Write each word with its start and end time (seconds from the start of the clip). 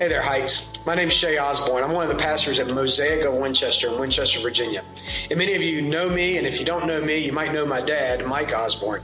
Hey 0.00 0.08
there, 0.08 0.22
Heights. 0.22 0.84
My 0.84 0.96
name 0.96 1.06
is 1.06 1.14
Shay 1.14 1.38
Osborne. 1.38 1.84
I'm 1.84 1.92
one 1.92 2.02
of 2.02 2.10
the 2.10 2.20
pastors 2.20 2.58
at 2.58 2.74
Mosaic 2.74 3.24
of 3.24 3.34
Winchester 3.34 3.92
in 3.92 4.00
Winchester, 4.00 4.40
Virginia. 4.40 4.82
And 5.30 5.38
many 5.38 5.54
of 5.54 5.62
you 5.62 5.82
know 5.82 6.10
me, 6.10 6.36
and 6.36 6.48
if 6.48 6.58
you 6.58 6.66
don't 6.66 6.88
know 6.88 7.00
me, 7.00 7.18
you 7.18 7.30
might 7.30 7.52
know 7.52 7.64
my 7.64 7.80
dad, 7.80 8.26
Mike 8.26 8.52
Osborne. 8.52 9.02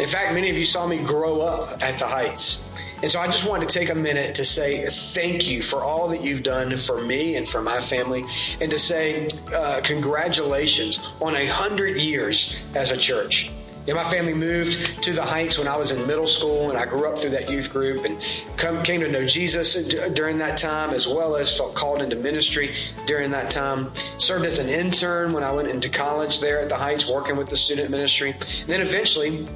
In 0.00 0.08
fact, 0.08 0.34
many 0.34 0.50
of 0.50 0.58
you 0.58 0.64
saw 0.64 0.88
me 0.88 0.98
grow 0.98 1.40
up 1.40 1.80
at 1.84 2.00
the 2.00 2.06
Heights. 2.06 2.68
And 3.00 3.08
so 3.08 3.20
I 3.20 3.26
just 3.26 3.48
wanted 3.48 3.68
to 3.68 3.78
take 3.78 3.90
a 3.90 3.94
minute 3.94 4.34
to 4.34 4.44
say 4.44 4.84
thank 4.86 5.48
you 5.48 5.62
for 5.62 5.84
all 5.84 6.08
that 6.08 6.20
you've 6.20 6.42
done 6.42 6.76
for 6.78 7.00
me 7.00 7.36
and 7.36 7.48
for 7.48 7.62
my 7.62 7.80
family, 7.80 8.24
and 8.60 8.72
to 8.72 8.78
say 8.78 9.28
uh, 9.54 9.82
congratulations 9.84 11.12
on 11.20 11.36
a 11.36 11.46
hundred 11.46 11.96
years 11.96 12.58
as 12.74 12.90
a 12.90 12.96
church. 12.96 13.52
Yeah, 13.86 13.94
my 13.94 14.04
family 14.04 14.32
moved 14.32 15.02
to 15.02 15.12
the 15.12 15.22
Heights 15.22 15.58
when 15.58 15.68
I 15.68 15.76
was 15.76 15.92
in 15.92 16.06
middle 16.06 16.26
school, 16.26 16.70
and 16.70 16.78
I 16.78 16.86
grew 16.86 17.06
up 17.06 17.18
through 17.18 17.30
that 17.30 17.50
youth 17.50 17.70
group 17.70 18.06
and 18.06 18.18
come, 18.56 18.82
came 18.82 19.02
to 19.02 19.10
know 19.10 19.26
Jesus 19.26 19.84
during 20.14 20.38
that 20.38 20.56
time, 20.56 20.90
as 20.90 21.06
well 21.06 21.36
as 21.36 21.54
felt 21.54 21.74
called 21.74 22.00
into 22.00 22.16
ministry 22.16 22.74
during 23.04 23.30
that 23.32 23.50
time. 23.50 23.92
Served 24.16 24.46
as 24.46 24.58
an 24.58 24.70
intern 24.70 25.34
when 25.34 25.44
I 25.44 25.52
went 25.52 25.68
into 25.68 25.90
college 25.90 26.40
there 26.40 26.60
at 26.60 26.70
the 26.70 26.76
Heights, 26.76 27.10
working 27.10 27.36
with 27.36 27.50
the 27.50 27.58
student 27.58 27.90
ministry. 27.90 28.30
And 28.30 28.68
then 28.68 28.80
eventually 28.80 29.46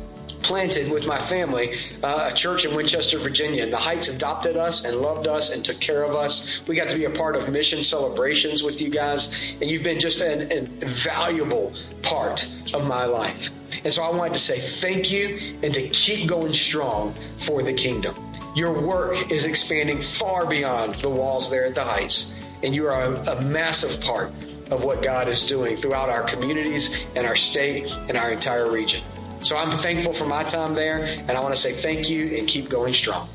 planted 0.49 0.91
with 0.91 1.07
my 1.07 1.19
family 1.19 1.75
uh, 2.03 2.31
a 2.33 2.35
church 2.35 2.65
in 2.65 2.75
Winchester, 2.75 3.19
Virginia. 3.19 3.63
And 3.63 3.71
the 3.73 3.77
Heights 3.77 4.09
adopted 4.09 4.57
us 4.57 4.87
and 4.87 4.97
loved 4.97 5.29
us 5.29 5.55
and 5.55 5.63
took 5.63 5.79
care 5.79 6.05
of 6.05 6.17
us. 6.17 6.67
We 6.67 6.75
got 6.75 6.89
to 6.89 6.97
be 6.97 7.05
a 7.05 7.11
part 7.11 7.37
of 7.37 7.51
mission 7.51 7.83
celebrations 7.83 8.63
with 8.63 8.81
you 8.81 8.89
guys, 8.89 9.55
and 9.61 9.71
you've 9.71 9.85
been 9.85 10.01
just 10.01 10.23
an, 10.23 10.41
an 10.51 10.67
invaluable 10.81 11.75
part 12.03 12.45
of 12.75 12.89
my 12.89 13.05
life. 13.05 13.51
And 13.85 13.93
so 13.93 14.03
I 14.03 14.11
wanted 14.11 14.33
to 14.33 14.41
say 14.41 14.59
thank 14.59 15.13
you 15.13 15.39
and 15.63 15.75
to 15.75 15.83
keep 15.91 16.27
going 16.27 16.55
strong 16.55 17.13
for 17.37 17.63
the 17.63 17.75
kingdom. 17.75 18.17
Your 18.57 18.81
work 18.81 19.31
is 19.31 19.45
expanding 19.45 20.01
far 20.01 20.47
beyond 20.47 20.95
the 20.97 21.11
walls 21.11 21.51
there 21.51 21.67
at 21.67 21.75
the 21.75 21.85
Heights, 21.85 22.35
and 22.63 22.75
you 22.75 22.87
are 22.87 23.03
a, 23.03 23.37
a 23.37 23.43
massive 23.43 24.01
part 24.03 24.33
of 24.71 24.83
what 24.83 25.03
God 25.03 25.29
is 25.29 25.47
doing 25.47 25.77
throughout 25.77 26.09
our 26.09 26.23
communities 26.23 27.05
and 27.15 27.27
our 27.27 27.37
state 27.37 27.95
and 28.09 28.17
our 28.17 28.33
entire 28.33 28.71
region. 28.71 29.03
So 29.43 29.57
I'm 29.57 29.71
thankful 29.71 30.13
for 30.13 30.27
my 30.27 30.43
time 30.43 30.75
there, 30.75 31.05
and 31.05 31.31
I 31.31 31.41
want 31.41 31.55
to 31.55 31.61
say 31.61 31.71
thank 31.71 32.11
you 32.11 32.37
and 32.37 32.49
keep 32.49 32.69
going 32.69 32.93
strong. 32.93 33.29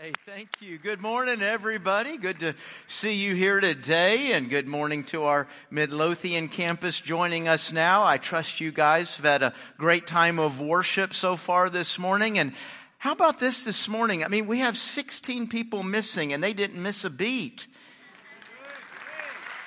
Hey, 0.00 0.12
thank 0.24 0.48
you. 0.60 0.78
Good 0.78 1.00
morning, 1.00 1.42
everybody. 1.42 2.16
Good 2.16 2.40
to 2.40 2.54
see 2.86 3.14
you 3.14 3.34
here 3.34 3.60
today, 3.60 4.32
and 4.32 4.48
good 4.48 4.68
morning 4.68 5.02
to 5.04 5.24
our 5.24 5.48
Midlothian 5.70 6.48
campus 6.48 7.00
joining 7.00 7.48
us 7.48 7.72
now. 7.72 8.04
I 8.04 8.18
trust 8.18 8.60
you 8.60 8.70
guys 8.70 9.16
have 9.16 9.24
had 9.24 9.42
a 9.42 9.52
great 9.76 10.06
time 10.06 10.38
of 10.38 10.60
worship 10.60 11.14
so 11.14 11.36
far 11.36 11.70
this 11.70 11.98
morning. 11.98 12.38
And 12.38 12.52
how 12.98 13.12
about 13.12 13.40
this 13.40 13.64
this 13.64 13.88
morning? 13.88 14.24
I 14.24 14.28
mean, 14.28 14.46
we 14.46 14.60
have 14.60 14.78
16 14.78 15.48
people 15.48 15.82
missing, 15.82 16.32
and 16.32 16.42
they 16.42 16.52
didn't 16.52 16.80
miss 16.80 17.04
a 17.04 17.10
beat. 17.10 17.66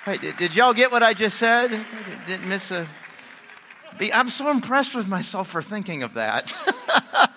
Hey, 0.06 0.18
did, 0.18 0.38
did 0.38 0.56
y'all 0.56 0.76
get 0.76 0.92
what 0.92 1.02
I 1.02 1.16
just 1.16 1.40
said? 1.40 1.72
Didn't 2.28 2.48
miss 2.48 2.70
a. 2.70 2.88
I'm 4.00 4.30
so 4.30 4.50
impressed 4.50 4.94
with 4.94 5.08
myself 5.08 5.50
for 5.50 5.62
thinking 5.62 6.04
of 6.04 6.16
that. 6.16 6.54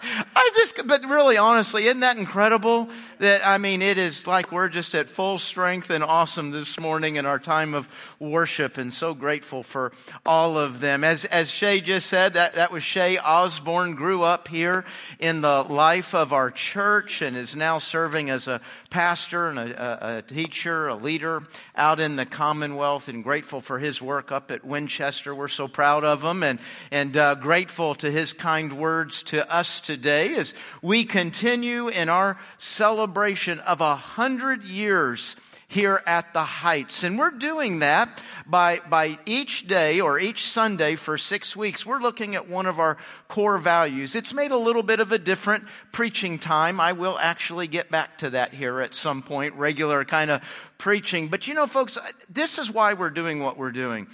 I 0.00 0.50
just, 0.54 0.86
but 0.86 1.04
really, 1.04 1.36
honestly, 1.36 1.84
isn't 1.84 2.00
that 2.00 2.16
incredible? 2.16 2.88
That, 3.18 3.46
I 3.46 3.58
mean, 3.58 3.82
it 3.82 3.98
is 3.98 4.26
like 4.26 4.50
we're 4.50 4.68
just 4.68 4.94
at 4.94 5.08
full 5.08 5.38
strength 5.38 5.90
and 5.90 6.02
awesome 6.02 6.50
this 6.50 6.78
morning 6.80 7.16
in 7.16 7.26
our 7.26 7.38
time 7.38 7.74
of 7.74 7.88
worship 8.18 8.78
and 8.78 8.92
so 8.92 9.14
grateful 9.14 9.62
for 9.62 9.92
all 10.26 10.58
of 10.58 10.80
them. 10.80 11.04
As, 11.04 11.24
as 11.26 11.50
Shay 11.50 11.80
just 11.80 12.06
said, 12.06 12.34
that, 12.34 12.54
that 12.54 12.72
was 12.72 12.82
Shay 12.82 13.18
Osborne, 13.18 13.94
grew 13.94 14.22
up 14.22 14.48
here 14.48 14.84
in 15.18 15.40
the 15.40 15.62
life 15.62 16.14
of 16.14 16.32
our 16.32 16.50
church 16.50 17.22
and 17.22 17.36
is 17.36 17.54
now 17.54 17.78
serving 17.78 18.30
as 18.30 18.48
a 18.48 18.60
pastor 18.90 19.48
and 19.48 19.58
a, 19.58 20.14
a, 20.14 20.18
a 20.18 20.22
teacher, 20.22 20.88
a 20.88 20.94
leader 20.94 21.42
out 21.76 22.00
in 22.00 22.16
the 22.16 22.26
Commonwealth 22.26 23.08
and 23.08 23.22
grateful 23.22 23.60
for 23.60 23.78
his 23.78 24.00
work 24.02 24.32
up 24.32 24.50
at 24.50 24.64
Winchester. 24.64 25.34
We're 25.34 25.48
so 25.48 25.68
proud 25.68 26.04
of 26.04 26.22
him 26.22 26.42
and, 26.48 26.58
and 26.90 27.16
uh, 27.16 27.34
grateful 27.36 27.94
to 27.96 28.10
his 28.10 28.32
kind 28.32 28.78
words 28.78 29.22
to 29.24 29.50
us 29.50 29.80
today 29.80 30.34
as 30.34 30.54
we 30.82 31.04
continue 31.04 31.88
in 31.88 32.08
our 32.08 32.38
celebration 32.58 33.60
of 33.60 33.80
a 33.80 33.94
hundred 33.94 34.64
years 34.64 35.36
here 35.68 36.02
at 36.06 36.32
the 36.32 36.42
Heights. 36.42 37.04
And 37.04 37.18
we're 37.18 37.30
doing 37.30 37.80
that 37.80 38.22
by, 38.46 38.80
by 38.88 39.18
each 39.26 39.68
day 39.68 40.00
or 40.00 40.18
each 40.18 40.48
Sunday 40.50 40.96
for 40.96 41.18
six 41.18 41.54
weeks. 41.54 41.84
We're 41.84 42.00
looking 42.00 42.34
at 42.34 42.48
one 42.48 42.64
of 42.64 42.78
our 42.78 42.96
core 43.28 43.58
values. 43.58 44.14
It's 44.14 44.32
made 44.32 44.50
a 44.50 44.56
little 44.56 44.82
bit 44.82 44.98
of 44.98 45.12
a 45.12 45.18
different 45.18 45.64
preaching 45.92 46.38
time. 46.38 46.80
I 46.80 46.92
will 46.92 47.18
actually 47.18 47.66
get 47.66 47.90
back 47.90 48.18
to 48.18 48.30
that 48.30 48.54
here 48.54 48.80
at 48.80 48.94
some 48.94 49.20
point, 49.22 49.54
regular 49.54 50.06
kind 50.06 50.30
of 50.30 50.42
preaching. 50.78 51.28
But 51.28 51.46
you 51.46 51.52
know, 51.52 51.66
folks, 51.66 51.98
this 52.30 52.58
is 52.58 52.70
why 52.70 52.94
we're 52.94 53.10
doing 53.10 53.40
what 53.40 53.58
we're 53.58 53.70
doing. 53.70 54.06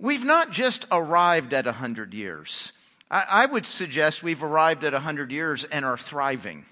We've 0.00 0.24
not 0.24 0.50
just 0.50 0.86
arrived 0.90 1.52
at 1.52 1.66
a 1.66 1.72
hundred 1.72 2.14
years. 2.14 2.72
I, 3.10 3.44
would 3.44 3.66
suggest 3.66 4.22
we've 4.22 4.42
arrived 4.42 4.82
at 4.84 4.94
100 4.94 5.30
years 5.30 5.64
and 5.64 5.84
are 5.84 5.98
thriving. 5.98 6.64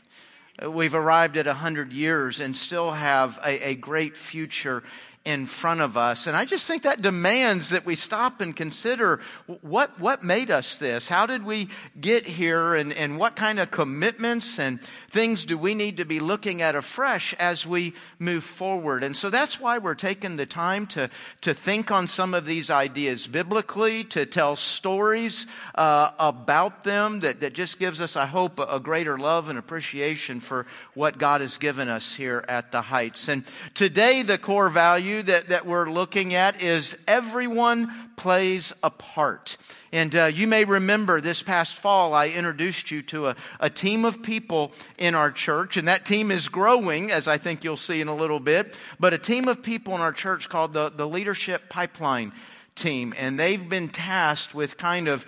Uh, 0.62 0.70
we've 0.70 0.94
arrived 0.94 1.36
at 1.36 1.44
100 1.44 1.92
years 1.92 2.40
and 2.40 2.56
still 2.56 2.92
have 2.92 3.38
a, 3.44 3.70
a 3.70 3.74
great 3.74 4.16
future 4.16 4.82
in 5.28 5.44
front 5.44 5.82
of 5.82 5.98
us. 5.98 6.26
And 6.26 6.34
I 6.34 6.46
just 6.46 6.66
think 6.66 6.84
that 6.84 7.02
demands 7.02 7.68
that 7.68 7.84
we 7.84 7.96
stop 7.96 8.40
and 8.40 8.56
consider 8.56 9.20
what, 9.60 10.00
what 10.00 10.22
made 10.22 10.50
us 10.50 10.78
this? 10.78 11.06
How 11.06 11.26
did 11.26 11.44
we 11.44 11.68
get 12.00 12.24
here? 12.24 12.74
And, 12.74 12.94
and 12.94 13.18
what 13.18 13.36
kind 13.36 13.60
of 13.60 13.70
commitments 13.70 14.58
and 14.58 14.80
things 15.10 15.44
do 15.44 15.58
we 15.58 15.74
need 15.74 15.98
to 15.98 16.06
be 16.06 16.18
looking 16.18 16.62
at 16.62 16.74
afresh 16.74 17.34
as 17.38 17.66
we 17.66 17.92
move 18.18 18.42
forward? 18.42 19.04
And 19.04 19.14
so 19.14 19.28
that's 19.28 19.60
why 19.60 19.76
we're 19.76 19.94
taking 19.94 20.36
the 20.36 20.46
time 20.46 20.86
to, 20.88 21.10
to 21.42 21.52
think 21.52 21.90
on 21.90 22.06
some 22.06 22.32
of 22.32 22.46
these 22.46 22.70
ideas 22.70 23.26
biblically, 23.26 24.04
to 24.04 24.24
tell 24.24 24.56
stories 24.56 25.46
uh, 25.74 26.10
about 26.18 26.84
them 26.84 27.20
that, 27.20 27.40
that 27.40 27.52
just 27.52 27.78
gives 27.78 28.00
us, 28.00 28.16
I 28.16 28.24
hope, 28.24 28.58
a, 28.58 28.62
a 28.62 28.80
greater 28.80 29.18
love 29.18 29.50
and 29.50 29.58
appreciation 29.58 30.40
for 30.40 30.64
what 30.94 31.18
God 31.18 31.42
has 31.42 31.58
given 31.58 31.90
us 31.90 32.14
here 32.14 32.42
at 32.48 32.72
the 32.72 32.80
Heights. 32.80 33.28
And 33.28 33.44
today, 33.74 34.22
the 34.22 34.38
core 34.38 34.70
value 34.70 35.17
that, 35.22 35.48
that 35.48 35.66
we're 35.66 35.90
looking 35.90 36.34
at 36.34 36.62
is 36.62 36.96
everyone 37.06 37.92
plays 38.16 38.72
a 38.82 38.90
part. 38.90 39.56
And 39.92 40.14
uh, 40.14 40.24
you 40.26 40.46
may 40.46 40.64
remember 40.64 41.20
this 41.20 41.42
past 41.42 41.76
fall, 41.76 42.14
I 42.14 42.28
introduced 42.28 42.90
you 42.90 43.02
to 43.02 43.28
a, 43.28 43.36
a 43.60 43.70
team 43.70 44.04
of 44.04 44.22
people 44.22 44.72
in 44.98 45.14
our 45.14 45.30
church, 45.30 45.76
and 45.76 45.88
that 45.88 46.04
team 46.04 46.30
is 46.30 46.48
growing, 46.48 47.10
as 47.10 47.26
I 47.26 47.38
think 47.38 47.64
you'll 47.64 47.76
see 47.76 48.00
in 48.00 48.08
a 48.08 48.16
little 48.16 48.40
bit. 48.40 48.76
But 49.00 49.14
a 49.14 49.18
team 49.18 49.48
of 49.48 49.62
people 49.62 49.94
in 49.94 50.00
our 50.00 50.12
church 50.12 50.48
called 50.48 50.72
the, 50.72 50.90
the 50.90 51.08
Leadership 51.08 51.68
Pipeline 51.68 52.32
Team, 52.74 53.14
and 53.16 53.38
they've 53.38 53.68
been 53.68 53.88
tasked 53.88 54.54
with 54.54 54.76
kind 54.76 55.08
of 55.08 55.26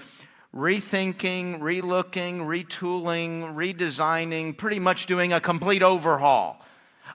rethinking, 0.54 1.60
relooking, 1.60 2.40
retooling, 2.40 3.54
redesigning, 3.54 4.56
pretty 4.56 4.78
much 4.78 5.06
doing 5.06 5.32
a 5.32 5.40
complete 5.40 5.82
overhaul 5.82 6.60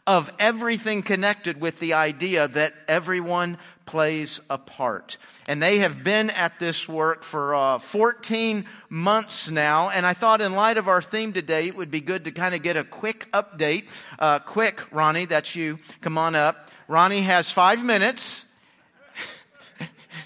of 0.08 0.32
everything 0.38 1.02
connected 1.02 1.60
with 1.60 1.80
the 1.80 1.94
idea 1.94 2.48
that 2.48 2.74
everyone 2.88 3.58
plays 3.86 4.40
a 4.50 4.58
part. 4.58 5.18
And 5.48 5.62
they 5.62 5.80
have 5.80 6.04
been 6.04 6.30
at 6.32 6.60
this 6.60 6.88
work 6.88 7.24
for 7.24 7.56
uh, 7.56 7.80
14 7.80 8.66
months 8.90 9.50
now. 9.50 9.90
And 9.90 10.06
I 10.06 10.14
thought, 10.14 10.42
in 10.42 10.54
light 10.54 10.78
of 10.78 10.88
our 10.88 11.02
theme 11.02 11.34
today, 11.34 11.68
it 11.68 11.76
would 11.76 11.92
be 11.92 12.02
good 12.02 12.26
to 12.26 12.32
kind 12.32 12.56
of 12.56 12.62
get 12.62 12.78
a 12.78 12.84
quick 12.84 13.32
update. 13.32 13.86
Uh, 14.18 14.40
quick, 14.40 14.82
Ronnie, 14.92 15.26
that's 15.26 15.56
you. 15.56 15.80
Come 16.02 16.18
on 16.18 16.36
up. 16.36 16.70
Ronnie 16.88 17.22
has 17.22 17.50
five 17.50 17.84
minutes 17.84 18.45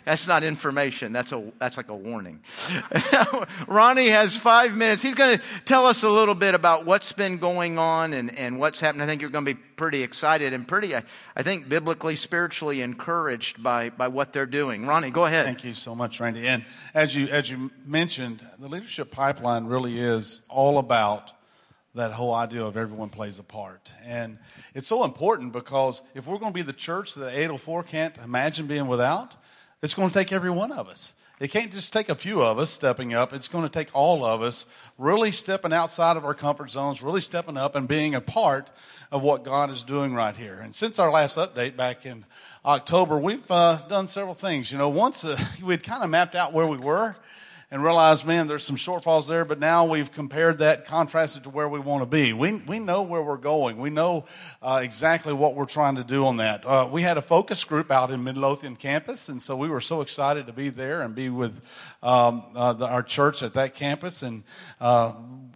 that's 0.09 0.27
not 0.27 0.43
information. 0.43 1.13
That's 1.13 1.31
a, 1.33 1.51
that's 1.59 1.77
like 1.77 1.89
a 1.89 1.95
warning. 1.95 2.39
Ronnie 3.67 4.09
has 4.09 4.35
five 4.35 4.75
minutes. 4.75 5.03
He's 5.03 5.13
going 5.13 5.37
to 5.37 5.43
tell 5.65 5.85
us 5.85 6.01
a 6.01 6.09
little 6.09 6.33
bit 6.33 6.55
about 6.55 6.83
what's 6.83 7.13
been 7.13 7.37
going 7.37 7.77
on 7.77 8.13
and, 8.13 8.35
and 8.35 8.59
what's 8.59 8.79
happened. 8.79 9.03
I 9.03 9.05
think 9.05 9.21
you're 9.21 9.29
going 9.29 9.45
to 9.45 9.53
be 9.53 9.59
pretty 9.75 10.01
excited 10.01 10.51
and 10.51 10.67
pretty, 10.67 10.95
I, 10.95 11.03
I 11.35 11.43
think, 11.43 11.69
biblically, 11.69 12.15
spiritually 12.15 12.81
encouraged 12.81 13.61
by, 13.61 13.91
by 13.91 14.07
what 14.07 14.33
they're 14.33 14.47
doing. 14.47 14.87
Ronnie, 14.87 15.11
go 15.11 15.25
ahead. 15.25 15.45
Thank 15.45 15.63
you 15.63 15.75
so 15.75 15.93
much, 15.93 16.19
Randy. 16.19 16.47
And 16.47 16.65
as 16.95 17.13
you, 17.13 17.27
as 17.27 17.47
you 17.47 17.69
mentioned, 17.85 18.43
the 18.57 18.67
leadership 18.67 19.11
pipeline 19.11 19.65
really 19.65 19.99
is 19.99 20.41
all 20.49 20.79
about 20.79 21.33
that 21.93 22.13
whole 22.13 22.33
idea 22.33 22.65
of 22.65 22.77
everyone 22.77 23.09
plays 23.09 23.37
a 23.37 23.43
part. 23.43 23.93
And 24.03 24.39
it's 24.73 24.87
so 24.87 25.03
important 25.03 25.53
because 25.53 26.01
if 26.15 26.25
we're 26.25 26.39
going 26.39 26.51
to 26.51 26.57
be 26.57 26.63
the 26.63 26.73
church 26.73 27.13
that 27.13 27.31
804 27.31 27.83
can't 27.83 28.17
imagine 28.17 28.65
being 28.65 28.87
without, 28.87 29.35
it's 29.81 29.93
going 29.93 30.09
to 30.09 30.13
take 30.13 30.31
every 30.31 30.49
one 30.49 30.71
of 30.71 30.87
us. 30.87 31.13
It 31.39 31.51
can't 31.51 31.71
just 31.71 31.93
take 31.93 32.09
a 32.09 32.15
few 32.15 32.41
of 32.41 32.59
us 32.59 32.69
stepping 32.69 33.13
up. 33.13 33.31
It's 33.31 33.47
going 33.47 33.63
to 33.63 33.69
take 33.69 33.87
all 33.93 34.25
of 34.25 34.41
us 34.41 34.65
really 34.97 35.31
stepping 35.31 35.71
outside 35.71 36.17
of 36.17 36.25
our 36.25 36.33
comfort 36.33 36.69
zones, 36.69 37.01
really 37.01 37.21
stepping 37.21 37.55
up 37.55 37.75
and 37.75 37.87
being 37.87 38.13
a 38.13 38.19
part 38.19 38.69
of 39.09 39.21
what 39.21 39.45
God 39.45 39.69
is 39.69 39.83
doing 39.83 40.13
right 40.13 40.35
here. 40.35 40.59
And 40.59 40.75
since 40.75 40.99
our 40.99 41.09
last 41.09 41.37
update 41.37 41.77
back 41.77 42.05
in 42.05 42.25
October, 42.65 43.17
we've 43.17 43.49
uh, 43.49 43.79
done 43.87 44.09
several 44.09 44.33
things. 44.33 44.69
You 44.69 44.77
know, 44.77 44.89
once 44.89 45.23
uh, 45.23 45.39
we'd 45.63 45.81
kind 45.81 46.03
of 46.03 46.09
mapped 46.09 46.35
out 46.35 46.51
where 46.51 46.67
we 46.67 46.77
were 46.77 47.15
and 47.71 47.83
realize, 47.83 48.25
man, 48.25 48.47
there's 48.47 48.63
some 48.63 48.75
shortfalls 48.75 49.27
there, 49.27 49.45
but 49.45 49.59
now 49.59 49.85
we've 49.85 50.11
compared 50.11 50.57
that, 50.57 50.87
contrasted 50.87 51.43
to 51.43 51.51
where 51.51 51.69
we 51.69 51.79
want 51.79 52.01
to 52.01 52.07
be. 52.07 52.33
We, 52.33 52.53
we 52.53 52.79
know 52.79 53.03
where 53.03 53.21
we're 53.21 53.37
going. 53.37 53.77
We 53.77 53.91
know 53.91 54.25
uh, 54.61 54.79
exactly 54.83 55.33
what 55.33 55.53
we're 55.53 55.65
trying 55.65 55.95
to 55.97 56.03
do 56.03 56.25
on 56.25 56.37
that. 56.37 56.65
Uh, 56.65 56.89
we 56.91 57.03
had 57.03 57.19
a 57.19 57.21
focus 57.21 57.63
group 57.63 57.91
out 57.91 58.09
in 58.09 58.23
Midlothian 58.23 58.75
campus, 58.75 59.29
and 59.29 59.39
so 59.39 59.55
we 59.55 59.69
were 59.69 59.81
so 59.81 60.01
excited 60.01 60.47
to 60.47 60.53
be 60.53 60.69
there 60.69 61.03
and 61.03 61.13
be 61.13 61.29
with 61.29 61.61
um, 62.01 62.43
uh, 62.55 62.73
the, 62.73 62.87
our 62.87 63.03
church 63.03 63.43
at 63.43 63.53
that 63.53 63.75
campus 63.75 64.23
and 64.23 64.43
uh, 64.81 65.13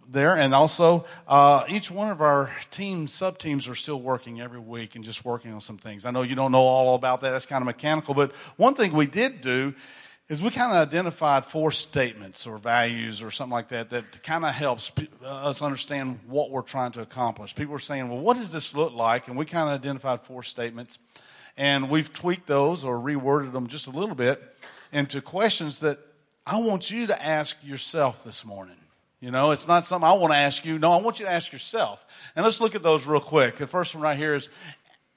there. 0.08 0.36
And 0.36 0.54
also, 0.54 1.06
uh, 1.26 1.64
each 1.68 1.90
one 1.90 2.12
of 2.12 2.20
our 2.20 2.54
team 2.70 3.08
sub 3.08 3.38
teams, 3.38 3.66
are 3.66 3.74
still 3.74 4.00
working 4.00 4.40
every 4.40 4.60
week 4.60 4.94
and 4.94 5.02
just 5.02 5.24
working 5.24 5.52
on 5.52 5.60
some 5.60 5.78
things. 5.78 6.06
I 6.06 6.12
know 6.12 6.22
you 6.22 6.36
don't 6.36 6.52
know 6.52 6.58
all 6.60 6.94
about 6.94 7.22
that. 7.22 7.30
That's 7.30 7.46
kind 7.46 7.60
of 7.60 7.66
mechanical, 7.66 8.14
but 8.14 8.32
one 8.56 8.74
thing 8.74 8.92
we 8.92 9.06
did 9.06 9.40
do 9.40 9.74
is 10.28 10.40
we 10.40 10.50
kind 10.50 10.72
of 10.72 10.78
identified 10.78 11.44
four 11.44 11.70
statements 11.70 12.46
or 12.46 12.56
values 12.56 13.22
or 13.22 13.30
something 13.30 13.52
like 13.52 13.68
that 13.68 13.90
that 13.90 14.22
kind 14.22 14.44
of 14.44 14.54
helps 14.54 14.90
uh, 15.22 15.26
us 15.26 15.60
understand 15.60 16.18
what 16.26 16.50
we're 16.50 16.62
trying 16.62 16.92
to 16.92 17.02
accomplish. 17.02 17.54
People 17.54 17.74
are 17.74 17.80
saying, 17.80 18.08
well, 18.08 18.20
what 18.20 18.38
does 18.38 18.50
this 18.50 18.74
look 18.74 18.94
like? 18.94 19.28
And 19.28 19.36
we 19.36 19.44
kind 19.44 19.68
of 19.68 19.74
identified 19.74 20.22
four 20.22 20.42
statements. 20.42 20.98
And 21.56 21.90
we've 21.90 22.12
tweaked 22.12 22.46
those 22.46 22.84
or 22.84 22.98
reworded 22.98 23.52
them 23.52 23.66
just 23.66 23.86
a 23.86 23.90
little 23.90 24.14
bit 24.14 24.42
into 24.92 25.20
questions 25.20 25.80
that 25.80 25.98
I 26.46 26.58
want 26.58 26.90
you 26.90 27.06
to 27.06 27.24
ask 27.24 27.56
yourself 27.62 28.24
this 28.24 28.44
morning. 28.44 28.76
You 29.20 29.30
know, 29.30 29.52
it's 29.52 29.68
not 29.68 29.86
something 29.86 30.08
I 30.08 30.14
want 30.14 30.32
to 30.32 30.38
ask 30.38 30.64
you. 30.64 30.78
No, 30.78 30.92
I 30.92 31.00
want 31.00 31.20
you 31.20 31.26
to 31.26 31.32
ask 31.32 31.52
yourself. 31.52 32.04
And 32.34 32.44
let's 32.44 32.60
look 32.60 32.74
at 32.74 32.82
those 32.82 33.06
real 33.06 33.20
quick. 33.20 33.56
The 33.56 33.66
first 33.66 33.94
one 33.94 34.02
right 34.02 34.16
here 34.16 34.34
is 34.34 34.48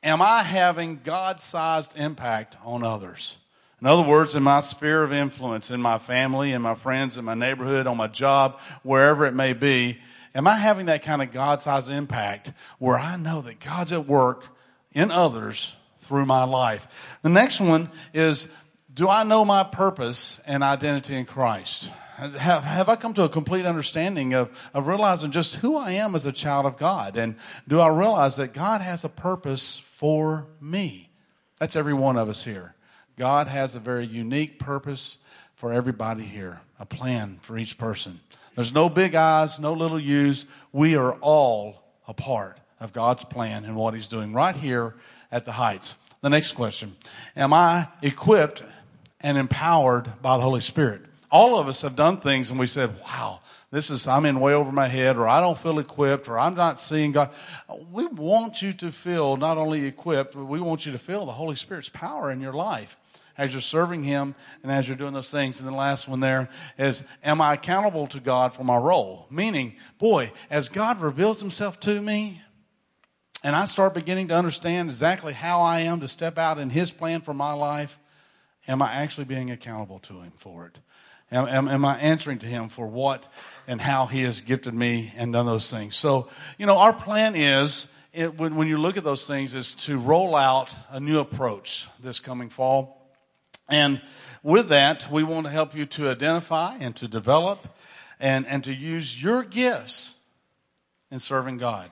Am 0.04 0.22
I 0.22 0.44
having 0.44 1.00
God 1.04 1.40
sized 1.40 1.98
impact 1.98 2.56
on 2.64 2.84
others? 2.84 3.38
In 3.80 3.86
other 3.86 4.08
words, 4.08 4.34
in 4.34 4.42
my 4.42 4.62
sphere 4.62 5.04
of 5.04 5.14
influence, 5.14 5.70
in 5.70 5.82
my 5.82 6.00
family, 6.00 6.52
in 6.52 6.62
my 6.64 6.74
friends, 6.74 7.18
in 7.18 7.26
my 7.26 7.36
neighborhood, 7.36 7.86
on 7.86 7.98
my 7.98 8.08
job, 8.08 8.60
wherever 8.82 9.26
it 9.26 9.36
may 9.36 9.54
be, 9.54 10.00
am 10.34 10.48
I 10.48 10.56
having 10.56 10.88
that 10.88 11.04
kind 11.04 11.22
of 11.22 11.32
God 11.32 11.62
sized 11.62 11.92
impact 11.92 12.52
where 12.80 12.98
I 12.98 13.18
know 13.18 13.42
that 13.42 13.60
God's 13.60 13.92
at 13.92 14.08
work 14.08 14.46
in 14.94 15.12
others 15.12 15.76
through 16.02 16.26
my 16.26 16.44
life? 16.44 16.88
The 17.22 17.30
next 17.30 17.60
one 17.60 17.92
is, 18.16 18.48
do 18.92 19.08
I 19.10 19.22
know 19.24 19.46
my 19.46 19.64
purpose 19.64 20.40
and 20.48 20.64
identity 20.64 21.16
in 21.16 21.26
Christ? 21.26 21.92
Have, 22.16 22.64
have 22.64 22.90
I 22.90 22.96
come 22.96 23.14
to 23.14 23.26
a 23.26 23.30
complete 23.30 23.68
understanding 23.68 24.34
of, 24.34 24.50
of 24.74 24.88
realizing 24.88 25.30
just 25.30 25.54
who 25.58 25.78
I 25.78 25.92
am 25.92 26.16
as 26.16 26.26
a 26.26 26.32
child 26.32 26.66
of 26.66 26.78
God? 26.78 27.16
And 27.16 27.36
do 27.68 27.80
I 27.80 27.90
realize 27.90 28.38
that 28.38 28.56
God 28.56 28.82
has 28.82 29.04
a 29.04 29.10
purpose 29.10 29.84
for 29.94 30.48
me? 30.60 31.12
That's 31.60 31.76
every 31.76 31.94
one 31.94 32.18
of 32.18 32.28
us 32.28 32.44
here. 32.44 32.74
God 33.18 33.48
has 33.48 33.74
a 33.74 33.80
very 33.80 34.06
unique 34.06 34.60
purpose 34.60 35.18
for 35.56 35.74
everybody 35.74 36.24
here, 36.24 36.62
a 36.80 36.86
plan 36.86 37.40
for 37.42 37.58
each 37.58 37.78
person. 37.78 38.20
There's 38.56 38.74
no 38.74 38.90
big 38.90 39.16
eyes, 39.16 39.60
no 39.60 39.74
little 39.74 40.00
U's. 40.00 40.46
We 40.72 40.96
are 40.96 41.14
all 41.14 41.84
a 42.08 42.14
part 42.14 42.60
of 42.80 42.94
God's 42.94 43.24
plan 43.24 43.66
and 43.66 43.76
what 43.76 43.96
He's 43.96 44.08
doing 44.08 44.34
right 44.34 44.56
here 44.56 44.96
at 45.32 45.46
the 45.46 45.54
Heights. 45.54 45.96
The 46.22 46.30
next 46.30 46.52
question 46.52 46.96
Am 47.36 47.54
I 47.54 47.88
equipped 48.04 48.64
and 49.22 49.38
empowered 49.38 50.22
by 50.22 50.38
the 50.38 50.44
Holy 50.44 50.62
Spirit? 50.62 51.02
All 51.32 51.58
of 51.58 51.68
us 51.68 51.82
have 51.82 51.96
done 51.96 52.22
things 52.22 52.52
and 52.52 52.60
we 52.60 52.68
said, 52.68 52.96
wow, 53.02 53.42
this 53.70 53.90
is, 53.90 54.08
I'm 54.08 54.26
in 54.26 54.40
way 54.40 54.54
over 54.54 54.72
my 54.72 54.88
head, 54.88 55.18
or 55.18 55.28
I 55.28 55.42
don't 55.42 55.58
feel 55.58 55.78
equipped, 55.78 56.30
or 56.30 56.40
I'm 56.40 56.56
not 56.56 56.80
seeing 56.80 57.12
God. 57.12 57.32
We 57.92 58.06
want 58.06 58.62
you 58.62 58.72
to 58.74 58.92
feel 58.92 59.36
not 59.36 59.58
only 59.58 59.86
equipped, 59.86 60.36
but 60.36 60.46
we 60.46 60.62
want 60.62 60.86
you 60.86 60.94
to 60.94 60.98
feel 60.98 61.26
the 61.26 61.34
Holy 61.34 61.56
Spirit's 61.56 61.90
power 61.90 62.32
in 62.32 62.40
your 62.40 62.54
life 62.54 62.96
as 63.38 63.54
you're 63.54 63.62
serving 63.62 64.04
Him 64.04 64.36
and 64.64 64.72
as 64.72 64.88
you're 64.88 64.98
doing 64.98 65.14
those 65.14 65.30
things. 65.30 65.60
And 65.60 65.68
the 65.68 65.74
last 65.74 66.08
one 66.08 66.20
there 66.20 66.50
is, 66.78 67.04
am 67.24 67.42
I 67.42 67.54
accountable 67.54 68.08
to 68.08 68.20
God 68.20 68.54
for 68.54 68.64
my 68.64 68.78
role? 68.78 69.28
Meaning, 69.30 69.76
boy, 70.00 70.32
as 70.50 70.70
God 70.70 71.02
reveals 71.02 71.40
Himself 71.40 71.80
to 71.82 72.02
me, 72.02 72.42
and 73.44 73.56
I 73.56 73.66
start 73.66 73.94
beginning 73.94 74.30
to 74.30 74.36
understand 74.36 74.90
exactly 74.90 75.34
how 75.34 75.62
I 75.62 75.82
am 75.82 76.00
to 76.00 76.08
step 76.08 76.38
out 76.38 76.58
in 76.58 76.70
His 76.70 76.92
plan 76.92 77.22
for 77.22 77.34
my 77.34 77.54
life, 77.54 78.00
am 78.68 78.82
I 78.82 78.94
actually 78.94 79.26
being 79.26 79.52
accountable 79.52 80.00
to 80.00 80.22
Him 80.22 80.34
for 80.36 80.66
it? 80.66 80.78
Am, 81.32 81.46
am, 81.48 81.68
am, 81.68 81.86
I 81.86 81.98
answering 82.00 82.40
to 82.40 82.46
Him 82.46 82.70
for 82.70 82.88
what 82.88 83.28
and 83.68 83.82
how 83.82 84.06
He 84.06 84.24
has 84.24 84.42
gifted 84.42 84.74
me 84.74 85.14
and 85.16 85.34
done 85.34 85.46
those 85.46 85.70
things? 85.70 85.96
So, 85.96 86.30
you 86.58 86.66
know, 86.66 86.78
our 86.78 86.94
plan 86.94 87.36
is, 87.36 87.86
it, 88.14 88.38
when, 88.38 88.56
when 88.56 88.68
you 88.68 88.78
look 88.78 88.98
at 88.98 89.04
those 89.04 89.28
things, 89.28 89.54
is 89.54 89.76
to 89.76 89.98
roll 90.00 90.36
out 90.36 90.74
a 90.90 91.00
new 91.00 91.20
approach 91.20 91.88
this 92.00 92.20
coming 92.20 92.50
fall. 92.50 93.07
And 93.70 94.02
with 94.44 94.70
that, 94.70 95.12
we 95.12 95.24
want 95.24 95.46
to 95.46 95.52
help 95.52 95.76
you 95.76 95.86
to 95.86 96.10
identify 96.10 96.78
and 96.78 96.96
to 96.98 97.08
develop 97.08 97.68
and, 98.20 98.46
and 98.48 98.64
to 98.64 98.74
use 98.74 99.22
your 99.22 99.44
gifts 99.44 100.16
in 101.12 101.20
serving 101.20 101.58
God. 101.58 101.92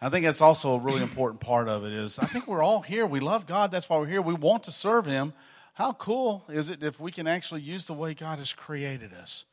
I 0.00 0.08
think 0.08 0.24
that's 0.24 0.40
also 0.40 0.74
a 0.74 0.78
really 0.78 1.02
important 1.02 1.40
part 1.40 1.68
of 1.68 1.84
it 1.84 1.92
is 1.92 2.18
I 2.18 2.26
think 2.26 2.46
we're 2.46 2.62
all 2.62 2.80
here. 2.80 3.06
We 3.06 3.20
love 3.20 3.46
God. 3.46 3.70
That's 3.70 3.88
why 3.88 3.98
we're 3.98 4.06
here. 4.06 4.22
We 4.22 4.34
want 4.34 4.62
to 4.64 4.72
serve 4.72 5.04
Him. 5.04 5.34
How 5.74 5.92
cool 5.92 6.44
is 6.48 6.68
it 6.68 6.82
if 6.82 6.98
we 6.98 7.12
can 7.12 7.26
actually 7.26 7.60
use 7.60 7.86
the 7.86 7.92
way 7.92 8.14
God 8.14 8.38
has 8.38 8.52
created 8.52 9.12
us? 9.12 9.44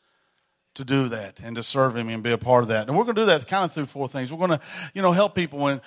To 0.77 0.85
do 0.85 1.09
that 1.09 1.39
and 1.43 1.55
to 1.55 1.63
serve 1.63 1.95
him 1.95 2.07
and 2.09 2.23
be 2.23 2.31
a 2.31 2.37
part 2.37 2.63
of 2.63 2.69
that. 2.69 2.87
And 2.87 2.97
we're 2.97 3.03
going 3.03 3.15
to 3.15 3.21
do 3.21 3.25
that 3.27 3.47
kind 3.47 3.65
of 3.65 3.73
through 3.73 3.87
four 3.87 4.07
things. 4.07 4.31
We're 4.31 4.45
going 4.45 4.59
to, 4.59 4.65
you 4.93 5.01
know, 5.01 5.11
help 5.11 5.35
people 5.35 5.67
in, 5.67 5.81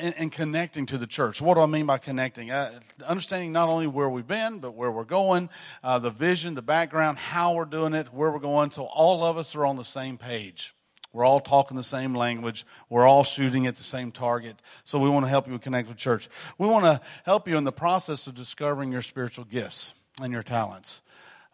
in, 0.00 0.12
in 0.14 0.30
connecting 0.30 0.86
to 0.86 0.98
the 0.98 1.06
church. 1.06 1.40
What 1.40 1.54
do 1.54 1.60
I 1.60 1.66
mean 1.66 1.86
by 1.86 1.98
connecting? 1.98 2.50
Uh, 2.50 2.78
understanding 3.06 3.52
not 3.52 3.68
only 3.68 3.86
where 3.86 4.08
we've 4.08 4.26
been, 4.26 4.58
but 4.58 4.74
where 4.74 4.90
we're 4.90 5.04
going, 5.04 5.50
uh, 5.82 5.98
the 5.98 6.10
vision, 6.10 6.54
the 6.54 6.62
background, 6.62 7.18
how 7.18 7.54
we're 7.54 7.64
doing 7.64 7.94
it, 7.94 8.12
where 8.12 8.30
we're 8.30 8.38
going. 8.38 8.70
So 8.70 8.84
all 8.84 9.24
of 9.24 9.36
us 9.36 9.54
are 9.54 9.66
on 9.66 9.76
the 9.76 9.84
same 9.84 10.18
page. 10.18 10.74
We're 11.12 11.24
all 11.24 11.40
talking 11.40 11.76
the 11.76 11.82
same 11.82 12.14
language. 12.14 12.66
We're 12.90 13.06
all 13.06 13.24
shooting 13.24 13.66
at 13.66 13.76
the 13.76 13.84
same 13.84 14.12
target. 14.12 14.60
So 14.84 14.98
we 14.98 15.08
want 15.08 15.24
to 15.24 15.30
help 15.30 15.48
you 15.48 15.58
connect 15.58 15.88
with 15.88 15.96
church. 15.96 16.28
We 16.58 16.68
want 16.68 16.84
to 16.84 17.00
help 17.24 17.48
you 17.48 17.56
in 17.56 17.64
the 17.64 17.72
process 17.72 18.26
of 18.26 18.34
discovering 18.34 18.92
your 18.92 19.02
spiritual 19.02 19.44
gifts 19.44 19.94
and 20.20 20.32
your 20.32 20.42
talents. 20.42 21.00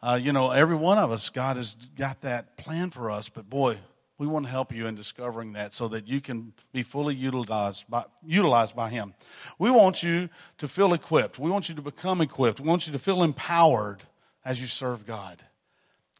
Uh, 0.02 0.18
you 0.20 0.32
know, 0.32 0.50
every 0.50 0.74
one 0.74 0.98
of 0.98 1.12
us, 1.12 1.28
God 1.28 1.56
has 1.56 1.76
got 1.96 2.22
that 2.22 2.56
plan 2.56 2.90
for 2.90 3.10
us, 3.10 3.28
but 3.28 3.48
boy, 3.48 3.78
we 4.18 4.26
want 4.26 4.46
to 4.46 4.50
help 4.50 4.72
you 4.72 4.86
in 4.86 4.96
discovering 4.96 5.52
that 5.52 5.72
so 5.72 5.88
that 5.88 6.08
you 6.08 6.20
can 6.20 6.52
be 6.72 6.82
fully 6.82 7.14
utilized 7.14 7.84
by, 7.88 8.04
utilized 8.24 8.74
by 8.74 8.90
Him. 8.90 9.14
We 9.58 9.70
want 9.70 10.02
you 10.02 10.28
to 10.58 10.66
feel 10.66 10.92
equipped. 10.92 11.38
We 11.38 11.50
want 11.50 11.68
you 11.68 11.74
to 11.76 11.82
become 11.82 12.20
equipped. 12.20 12.60
We 12.60 12.68
want 12.68 12.86
you 12.86 12.92
to 12.92 12.98
feel 12.98 13.22
empowered 13.22 14.02
as 14.44 14.60
you 14.60 14.66
serve 14.66 15.06
God. 15.06 15.42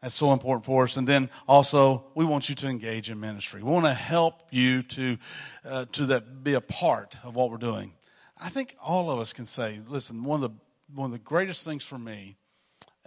That's 0.00 0.14
so 0.14 0.32
important 0.32 0.64
for 0.64 0.84
us. 0.84 0.96
And 0.96 1.06
then 1.06 1.29
also, 1.46 2.05
we 2.14 2.25
want 2.25 2.49
you 2.49 2.55
to 2.56 2.69
engage 2.69 3.11
in 3.11 3.20
ministry. 3.20 3.62
We 3.62 3.70
want 3.70 3.87
to 3.87 3.94
help 3.94 4.43
you 4.50 4.82
to, 4.84 5.19
uh, 5.64 5.84
to 5.93 6.06
that 6.06 6.43
be 6.43 6.55
a 6.55 6.60
part 6.60 7.17
of 7.22 7.34
what 7.36 7.51
we're 7.51 7.56
doing. 7.56 7.93
I 8.41 8.48
think 8.48 8.77
all 8.82 9.10
of 9.10 9.20
us 9.20 9.32
can 9.32 9.46
say, 9.46 9.81
listen, 9.89 10.24
one 10.24 10.43
of 10.43 10.51
the, 10.51 10.56
one 10.94 11.06
of 11.06 11.12
the 11.12 11.19
greatest 11.19 11.65
things 11.65 11.84
for 11.84 11.98
me 11.98 12.36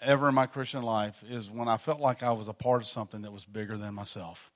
ever 0.01 0.29
in 0.29 0.35
my 0.35 0.45
Christian 0.45 0.83
life 0.83 1.23
is 1.27 1.49
when 1.49 1.67
I 1.67 1.77
felt 1.77 1.99
like 1.99 2.23
I 2.23 2.31
was 2.31 2.47
a 2.47 2.53
part 2.53 2.81
of 2.81 2.87
something 2.87 3.21
that 3.21 3.31
was 3.31 3.45
bigger 3.45 3.77
than 3.77 3.93
myself. 3.93 4.51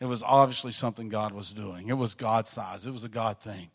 It 0.00 0.06
was 0.06 0.22
obviously 0.22 0.72
something 0.72 1.08
God 1.08 1.32
was 1.32 1.52
doing. 1.52 1.88
It 1.88 1.96
was 1.96 2.14
God 2.14 2.46
size. 2.46 2.86
It 2.86 2.92
was 2.92 3.04
a 3.04 3.08
God 3.08 3.38
thing. 3.38 3.70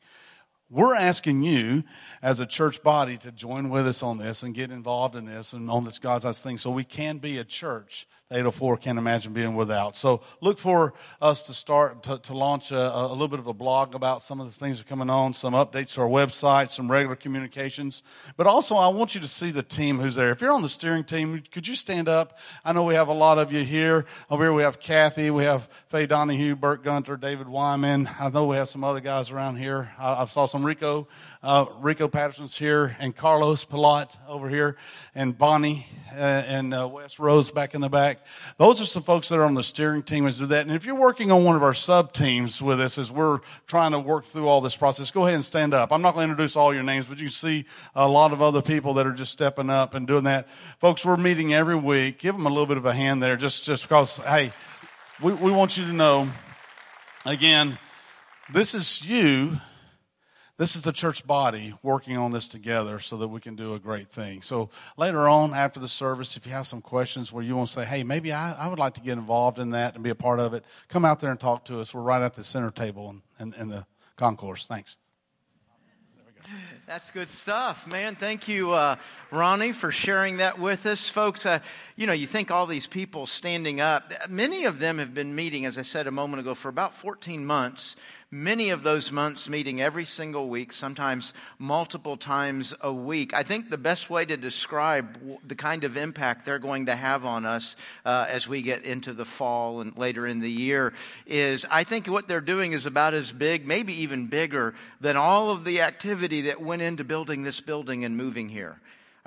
We're 0.69 0.95
asking 0.95 1.43
you 1.43 1.85
as 2.21 2.41
a 2.41 2.45
church 2.45 2.83
body 2.83 3.17
to 3.19 3.31
join 3.31 3.69
with 3.69 3.87
us 3.87 4.03
on 4.03 4.17
this 4.17 4.43
and 4.43 4.53
get 4.53 4.69
involved 4.69 5.15
in 5.15 5.23
this 5.23 5.53
and 5.53 5.71
on 5.71 5.85
this 5.85 5.97
God 5.97 6.23
size 6.23 6.41
thing 6.41 6.57
so 6.57 6.71
we 6.71 6.83
can 6.83 7.19
be 7.19 7.37
a 7.37 7.45
church 7.45 8.05
that 8.29 8.39
804 8.39 8.77
can't 8.77 8.99
imagine 8.99 9.31
being 9.31 9.55
without. 9.55 9.95
So 9.95 10.21
look 10.41 10.59
for 10.59 10.93
us 11.21 11.43
to 11.43 11.53
start 11.53 12.03
to, 12.03 12.17
to 12.19 12.33
launch 12.33 12.71
a, 12.71 12.95
a, 12.97 13.07
little 13.07 13.29
bit 13.29 13.39
of 13.39 13.47
a 13.47 13.53
blog 13.53 13.95
about 13.95 14.21
some 14.21 14.41
of 14.41 14.47
the 14.47 14.53
things 14.53 14.79
that 14.79 14.85
are 14.85 14.89
coming 14.89 15.09
on, 15.09 15.33
some 15.33 15.53
updates 15.53 15.93
to 15.93 16.01
our 16.01 16.09
website, 16.09 16.71
some 16.71 16.91
regular 16.91 17.15
communications. 17.15 18.03
But 18.35 18.45
also, 18.45 18.75
I 18.75 18.89
want 18.89 19.15
you 19.15 19.21
to 19.21 19.27
see 19.27 19.51
the 19.51 19.63
team 19.63 19.99
who's 19.99 20.15
there. 20.15 20.31
If 20.31 20.41
you're 20.41 20.51
on 20.51 20.61
the 20.61 20.69
steering 20.69 21.05
team, 21.05 21.41
could 21.51 21.67
you 21.67 21.75
stand 21.75 22.09
up? 22.09 22.37
I 22.65 22.73
know 22.73 22.83
we 22.83 22.95
have 22.95 23.07
a 23.07 23.13
lot 23.13 23.37
of 23.37 23.53
you 23.53 23.63
here. 23.63 24.05
Over 24.29 24.45
here 24.45 24.53
we 24.53 24.63
have 24.63 24.79
Kathy, 24.79 25.31
we 25.31 25.45
have 25.45 25.69
Faye 25.87 26.05
Donahue, 26.05 26.57
Bert 26.57 26.83
Gunter, 26.83 27.15
David 27.15 27.47
Wyman. 27.47 28.09
I 28.19 28.29
know 28.29 28.45
we 28.45 28.57
have 28.57 28.67
some 28.67 28.83
other 28.83 28.99
guys 28.99 29.31
around 29.31 29.55
here. 29.55 29.91
I, 29.97 30.23
I 30.23 30.25
saw 30.25 30.47
some 30.47 30.56
Rico, 30.63 31.07
uh, 31.43 31.65
Rico 31.79 32.07
Patterson's 32.07 32.57
here, 32.57 32.95
and 32.99 33.15
Carlos 33.15 33.63
Pilat 33.65 34.15
over 34.27 34.49
here, 34.49 34.77
and 35.13 35.37
Bonnie 35.37 35.87
uh, 36.11 36.15
and 36.15 36.73
uh, 36.73 36.89
Wes 36.91 37.19
Rose 37.19 37.51
back 37.51 37.75
in 37.75 37.81
the 37.81 37.89
back 37.89 37.97
back. 37.97 38.25
Those 38.57 38.79
are 38.79 38.85
some 38.85 39.03
folks 39.03 39.29
that 39.29 39.39
are 39.39 39.43
on 39.43 39.55
the 39.55 39.63
steering 39.63 40.03
team 40.03 40.27
as 40.27 40.37
do 40.37 40.45
that. 40.45 40.67
And 40.67 40.75
if 40.75 40.85
you're 40.85 40.95
working 40.95 41.31
on 41.31 41.43
one 41.43 41.55
of 41.55 41.63
our 41.63 41.73
sub 41.73 42.13
teams 42.13 42.61
with 42.61 42.79
us 42.79 42.97
as 42.97 43.11
we're 43.11 43.39
trying 43.65 43.91
to 43.91 43.99
work 43.99 44.25
through 44.25 44.47
all 44.47 44.61
this 44.61 44.75
process, 44.75 45.11
go 45.11 45.23
ahead 45.23 45.35
and 45.35 45.43
stand 45.43 45.73
up. 45.73 45.91
I'm 45.91 46.01
not 46.01 46.13
going 46.13 46.27
to 46.27 46.31
introduce 46.31 46.55
all 46.55 46.73
your 46.73 46.83
names, 46.83 47.07
but 47.07 47.17
you 47.17 47.29
see 47.29 47.65
a 47.95 48.07
lot 48.07 48.33
of 48.33 48.41
other 48.41 48.61
people 48.61 48.93
that 48.95 49.07
are 49.07 49.13
just 49.13 49.33
stepping 49.33 49.69
up 49.69 49.93
and 49.93 50.07
doing 50.07 50.25
that. 50.25 50.47
Folks, 50.79 51.03
we're 51.03 51.17
meeting 51.17 51.53
every 51.53 51.75
week. 51.75 52.19
Give 52.19 52.35
them 52.35 52.45
a 52.45 52.49
little 52.49 52.67
bit 52.67 52.77
of 52.77 52.85
a 52.85 52.93
hand 52.93 53.21
there 53.21 53.35
just, 53.35 53.65
just 53.65 53.83
because, 53.83 54.17
hey, 54.17 54.53
we, 55.21 55.33
we 55.33 55.51
want 55.51 55.75
you 55.75 55.85
to 55.85 55.93
know, 55.93 56.29
again, 57.25 57.79
this 58.53 58.73
is 58.73 59.07
you 59.07 59.59
this 60.57 60.75
is 60.75 60.81
the 60.81 60.91
church 60.91 61.25
body 61.25 61.75
working 61.83 62.17
on 62.17 62.31
this 62.31 62.47
together 62.47 62.99
so 62.99 63.17
that 63.17 63.27
we 63.27 63.39
can 63.39 63.55
do 63.55 63.75
a 63.75 63.79
great 63.79 64.09
thing. 64.09 64.41
So 64.41 64.69
later 64.97 65.27
on 65.27 65.53
after 65.53 65.79
the 65.79 65.87
service, 65.87 66.35
if 66.35 66.45
you 66.45 66.51
have 66.51 66.65
some 66.65 66.81
questions 66.81 67.31
where 67.31 67.43
you 67.43 67.55
want 67.55 67.69
to 67.69 67.75
say, 67.75 67.85
hey, 67.85 68.03
maybe 68.03 68.33
I, 68.33 68.53
I 68.53 68.67
would 68.67 68.79
like 68.79 68.95
to 68.95 69.01
get 69.01 69.13
involved 69.13 69.59
in 69.59 69.69
that 69.71 69.93
and 69.93 70.03
be 70.03 70.09
a 70.09 70.15
part 70.15 70.39
of 70.39 70.53
it, 70.55 70.65
come 70.89 71.05
out 71.05 71.19
there 71.19 71.29
and 71.29 71.39
talk 71.39 71.65
to 71.65 71.79
us. 71.79 71.93
We're 71.93 72.01
right 72.01 72.21
at 72.21 72.33
the 72.33 72.43
center 72.43 72.71
table 72.71 73.21
in, 73.39 73.53
in, 73.53 73.61
in 73.61 73.69
the 73.69 73.85
concourse. 74.15 74.65
Thanks. 74.65 74.97
That's 76.87 77.11
good 77.11 77.29
stuff, 77.29 77.85
man. 77.85 78.15
Thank 78.15 78.47
you, 78.47 78.71
uh, 78.71 78.95
Ronnie, 79.31 79.73
for 79.73 79.91
sharing 79.91 80.37
that 80.37 80.57
with 80.57 80.85
us. 80.85 81.09
Folks, 81.09 81.45
uh, 81.45 81.59
you 81.97 82.07
know, 82.07 82.13
you 82.13 82.25
think 82.25 82.49
all 82.49 82.65
these 82.65 82.87
people 82.87 83.27
standing 83.27 83.81
up, 83.81 84.13
many 84.29 84.63
of 84.63 84.79
them 84.79 84.97
have 84.99 85.13
been 85.13 85.35
meeting, 85.35 85.65
as 85.65 85.77
I 85.77 85.81
said 85.81 86.07
a 86.07 86.11
moment 86.11 86.39
ago, 86.39 86.55
for 86.55 86.69
about 86.69 86.95
14 86.95 87.45
months 87.45 87.97
many 88.29 88.71
of 88.71 88.83
those 88.83 89.09
months 89.09 89.47
meeting 89.47 89.79
every 89.79 90.03
single 90.03 90.49
week, 90.49 90.73
sometimes 90.73 91.33
multiple 91.59 92.17
times 92.17 92.73
a 92.81 92.91
week. 92.91 93.33
I 93.33 93.43
think 93.43 93.69
the 93.69 93.77
best 93.77 94.09
way 94.09 94.25
to 94.25 94.35
describe 94.35 95.17
the 95.47 95.55
kind 95.55 95.85
of 95.85 95.95
impact 95.95 96.45
they're 96.45 96.59
going 96.59 96.87
to 96.87 96.95
have 96.95 97.25
on 97.25 97.45
us 97.45 97.77
uh, 98.05 98.25
as 98.27 98.45
we 98.45 98.61
get 98.61 98.83
into 98.83 99.13
the 99.13 99.23
fall 99.23 99.79
and 99.79 99.97
later 99.97 100.27
in 100.27 100.41
the 100.41 100.51
year 100.51 100.93
is 101.25 101.65
I 101.71 101.85
think 101.85 102.07
what 102.07 102.27
they're 102.27 102.41
doing 102.41 102.73
is 102.73 102.85
about 102.85 103.13
as 103.13 103.31
big, 103.31 103.65
maybe 103.65 103.93
even 104.01 104.27
bigger, 104.27 104.73
than 104.99 105.15
all 105.15 105.49
of 105.49 105.63
the 105.63 105.81
activity 105.81 106.41
that 106.41 106.61
went 106.61 106.81
into 106.81 107.05
building 107.05 107.43
this 107.43 107.61
building 107.61 108.03
and 108.03 108.17
moving 108.17 108.49
here. 108.49 108.77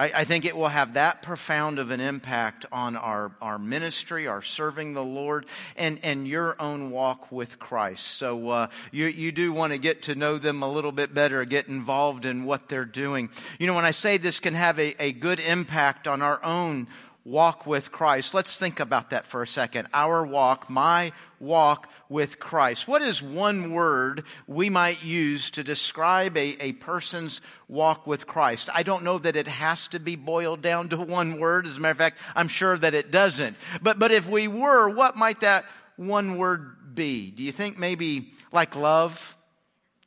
I, 0.01 0.21
I, 0.21 0.25
think 0.25 0.47
it 0.47 0.57
will 0.57 0.69
have 0.69 0.95
that 0.95 1.21
profound 1.21 1.79
of 1.79 1.91
an 1.91 2.01
impact 2.01 2.65
on 2.73 2.97
our, 2.97 3.33
our 3.43 3.59
ministry, 3.59 4.27
our 4.27 4.41
serving 4.41 4.95
the 4.95 5.05
Lord, 5.05 5.45
and, 5.77 6.01
and 6.03 6.27
your 6.27 6.57
own 6.59 6.91
walk 6.91 7.31
with 7.31 7.59
Christ. 7.59 8.07
So 8.07 8.49
uh, 8.49 8.67
you, 8.93 9.09
you 9.09 9.31
do 9.31 9.53
want 9.53 9.75
to 9.75 9.79
get 9.79 10.05
to 10.05 10.15
know 10.15 10.39
them 10.39 10.63
a 10.63 10.71
little 10.71 10.91
bit 10.91 11.13
better, 11.13 11.45
get 11.45 11.69
involved 11.69 12.25
in 12.25 12.45
what 12.45 12.67
they're 12.71 12.87
doing. 12.87 13.29
You 13.59 13.67
know, 13.67 13.75
when 13.75 13.85
I 13.85 13.91
say 13.91 14.17
this 14.17 14.41
can 14.41 14.55
have 14.55 14.79
a, 14.79 14.95
a 15.03 15.13
good 15.13 15.39
impact 15.39 16.09
on 16.09 16.23
our 16.23 16.43
own 16.43 16.89
walk 17.25 17.67
with 17.67 17.93
Christ. 17.93 18.35
Let's 18.35 18.57
think 18.57 18.81
about 18.81 19.11
that 19.11 19.27
for 19.27 19.43
a 19.43 19.47
second. 19.47 19.89
Our 19.93 20.25
walk, 20.25 20.71
my 20.71 21.13
walk 21.39 21.89
with 22.09 22.39
Christ. 22.39 22.89
What 22.89 23.03
is 23.03 23.23
one 23.23 23.73
word 23.73 24.25
we 24.47 24.71
might 24.71 25.05
use 25.05 25.51
to 25.53 25.63
describe 25.63 26.37
a, 26.37 26.57
a 26.61 26.73
person's 26.73 27.41
walk 27.69 28.07
with 28.07 28.27
Christ? 28.27 28.69
I 28.75 28.83
don't 28.83 29.05
know 29.05 29.19
that 29.19 29.37
it 29.37 29.47
has 29.47 29.89
to 29.89 30.01
be 30.01 30.17
boiled 30.17 30.63
down 30.63 30.89
to 30.91 30.97
one 30.97 31.39
word. 31.39 31.67
As 31.67 31.77
a 31.77 31.81
matter 31.81 31.93
of 31.93 31.99
fact, 31.99 32.19
I'm 32.35 32.49
sure 32.49 32.77
that 32.79 32.95
it 32.95 33.11
doesn't. 33.11 33.57
But, 33.83 33.99
but 33.99 34.13
if 34.13 34.29
we 34.29 34.49
were, 34.49 34.89
what 34.89 35.17
might 35.17 35.41
that 35.41 35.67
one 35.97 36.39
word 36.39 36.95
be? 36.95 37.31
Do 37.31 37.43
you 37.43 37.53
think 37.53 37.79
maybe 37.79 38.33
like 38.53 38.77
love? 38.77 39.37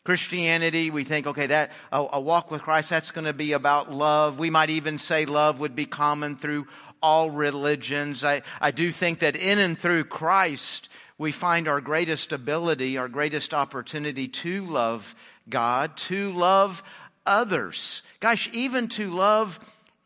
Christianity, 0.06 0.92
we 0.92 1.06
think, 1.06 1.28
okay, 1.28 1.48
that 1.48 1.72
a, 1.90 2.06
a 2.14 2.20
walk 2.20 2.52
with 2.52 2.62
Christ, 2.62 2.90
that's 2.90 3.12
going 3.12 3.24
to 3.24 3.32
be 3.32 3.54
about 3.54 3.90
love. 3.90 4.38
We 4.38 4.50
might 4.50 4.70
even 4.70 5.00
say 5.00 5.24
love 5.26 5.62
would 5.62 5.78
be 5.78 5.86
common 5.86 6.36
through 6.36 6.68
all 7.04 7.30
religions. 7.30 8.24
I, 8.24 8.42
I 8.60 8.72
do 8.72 8.92
think 8.92 9.20
that 9.20 9.36
in 9.36 9.60
and 9.60 9.78
through 9.78 10.06
Christ, 10.06 10.90
we 11.18 11.32
find 11.32 11.68
our 11.68 11.82
greatest 11.82 12.32
ability, 12.32 12.98
our 12.98 13.10
greatest 13.10 13.54
opportunity 13.54 14.30
to 14.30 14.66
love 14.66 15.14
God, 15.48 15.98
to 15.98 16.32
love 16.32 16.82
others. 17.26 18.02
Gosh, 18.22 18.50
even 18.54 18.88
to 18.90 19.10
love 19.10 19.60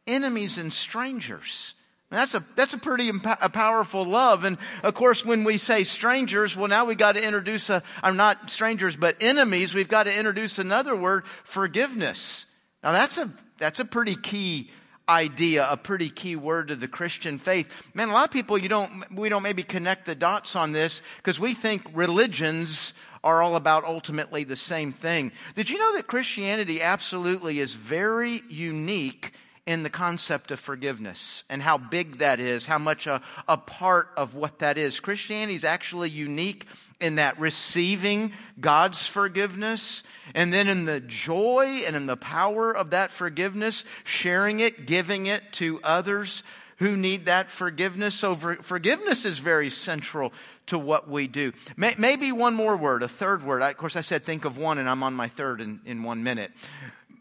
enemies 0.07 0.57
and 0.57 0.73
strangers. 0.73 1.75
That's 2.09 2.33
a, 2.33 2.43
that's 2.55 2.73
a 2.73 2.77
pretty 2.77 3.09
a 3.09 3.49
powerful 3.49 4.05
love. 4.05 4.43
And 4.45 4.57
of 4.81 4.93
course, 4.93 5.25
when 5.25 5.43
we 5.43 5.57
say 5.57 5.83
strangers, 5.83 6.55
well, 6.55 6.69
now 6.69 6.85
we 6.85 6.95
got 6.95 7.13
to 7.13 7.23
introduce 7.23 7.69
a, 7.69 7.83
I'm 8.01 8.15
not 8.15 8.49
strangers, 8.49 8.95
but 8.95 9.17
enemies. 9.21 9.73
We've 9.73 9.89
got 9.89 10.03
to 10.03 10.17
introduce 10.17 10.57
another 10.57 10.95
word, 10.95 11.25
forgiveness. 11.43 12.45
Now 12.81 12.93
that's 12.93 13.17
a, 13.17 13.29
that's 13.59 13.79
a 13.79 13.85
pretty 13.85 14.15
key 14.15 14.71
idea, 15.09 15.67
a 15.69 15.77
pretty 15.77 16.09
key 16.09 16.35
word 16.35 16.69
to 16.69 16.75
the 16.75 16.87
Christian 16.87 17.39
faith. 17.39 17.71
Man, 17.93 18.09
a 18.09 18.13
lot 18.13 18.25
of 18.25 18.31
people, 18.31 18.57
you 18.57 18.69
don't, 18.69 19.11
we 19.11 19.29
don't 19.29 19.43
maybe 19.43 19.63
connect 19.63 20.05
the 20.05 20.15
dots 20.15 20.55
on 20.55 20.71
this 20.71 21.01
because 21.17 21.39
we 21.39 21.53
think 21.53 21.83
religions 21.93 22.93
are 23.23 23.41
all 23.41 23.55
about 23.55 23.83
ultimately 23.83 24.43
the 24.43 24.55
same 24.55 24.91
thing. 24.91 25.31
Did 25.55 25.69
you 25.69 25.77
know 25.77 25.95
that 25.95 26.07
Christianity 26.07 26.81
absolutely 26.81 27.59
is 27.59 27.73
very 27.73 28.43
unique 28.49 29.33
in 29.67 29.83
the 29.83 29.89
concept 29.89 30.49
of 30.49 30.59
forgiveness 30.61 31.43
and 31.49 31.61
how 31.61 31.77
big 31.77 32.19
that 32.19 32.39
is, 32.39 32.65
how 32.65 32.77
much 32.77 33.05
a, 33.05 33.21
a 33.49 33.57
part 33.57 34.09
of 34.15 34.33
what 34.33 34.59
that 34.59 34.77
is. 34.77 35.01
Christianity 35.01 35.55
is 35.55 35.65
actually 35.65 36.09
unique 36.09 36.65
in 37.01 37.15
that 37.15 37.37
receiving 37.37 38.31
God's 38.59 39.05
forgiveness 39.05 40.03
and 40.33 40.53
then 40.53 40.69
in 40.69 40.85
the 40.85 41.01
joy 41.01 41.83
and 41.85 41.97
in 41.97 42.05
the 42.05 42.15
power 42.15 42.71
of 42.71 42.91
that 42.91 43.11
forgiveness, 43.11 43.83
sharing 44.05 44.61
it, 44.61 44.87
giving 44.87 45.25
it 45.25 45.43
to 45.53 45.81
others 45.83 46.43
who 46.77 46.95
need 46.95 47.25
that 47.25 47.51
forgiveness. 47.51 48.15
So 48.15 48.35
forgiveness 48.35 49.25
is 49.25 49.37
very 49.37 49.69
central 49.69 50.31
to 50.67 50.79
what 50.79 51.09
we 51.09 51.27
do. 51.27 51.51
Maybe 51.75 52.31
one 52.31 52.55
more 52.55 52.77
word, 52.77 53.03
a 53.03 53.09
third 53.09 53.43
word. 53.43 53.61
Of 53.61 53.75
course, 53.75 53.97
I 53.97 54.01
said 54.01 54.23
think 54.23 54.45
of 54.45 54.57
one 54.57 54.77
and 54.77 54.87
I'm 54.87 55.03
on 55.03 55.13
my 55.13 55.27
third 55.27 55.59
in, 55.59 55.81
in 55.85 56.03
one 56.03 56.23
minute. 56.23 56.51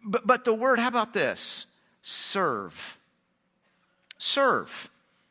But, 0.04 0.24
but 0.24 0.44
the 0.44 0.54
word, 0.54 0.78
how 0.78 0.88
about 0.88 1.12
this? 1.12 1.66
Serve. 2.06 2.98
Serve. 4.16 4.88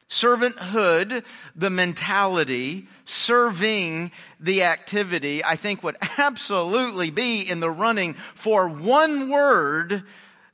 Servanthood, 0.09 1.25
the 1.55 1.69
mentality, 1.69 2.87
serving 3.05 4.11
the 4.41 4.63
activity, 4.63 5.43
I 5.43 5.55
think 5.55 5.83
would 5.83 5.95
absolutely 6.17 7.11
be 7.11 7.41
in 7.41 7.61
the 7.61 7.71
running 7.71 8.13
for 8.13 8.67
one 8.67 9.29
word 9.29 10.03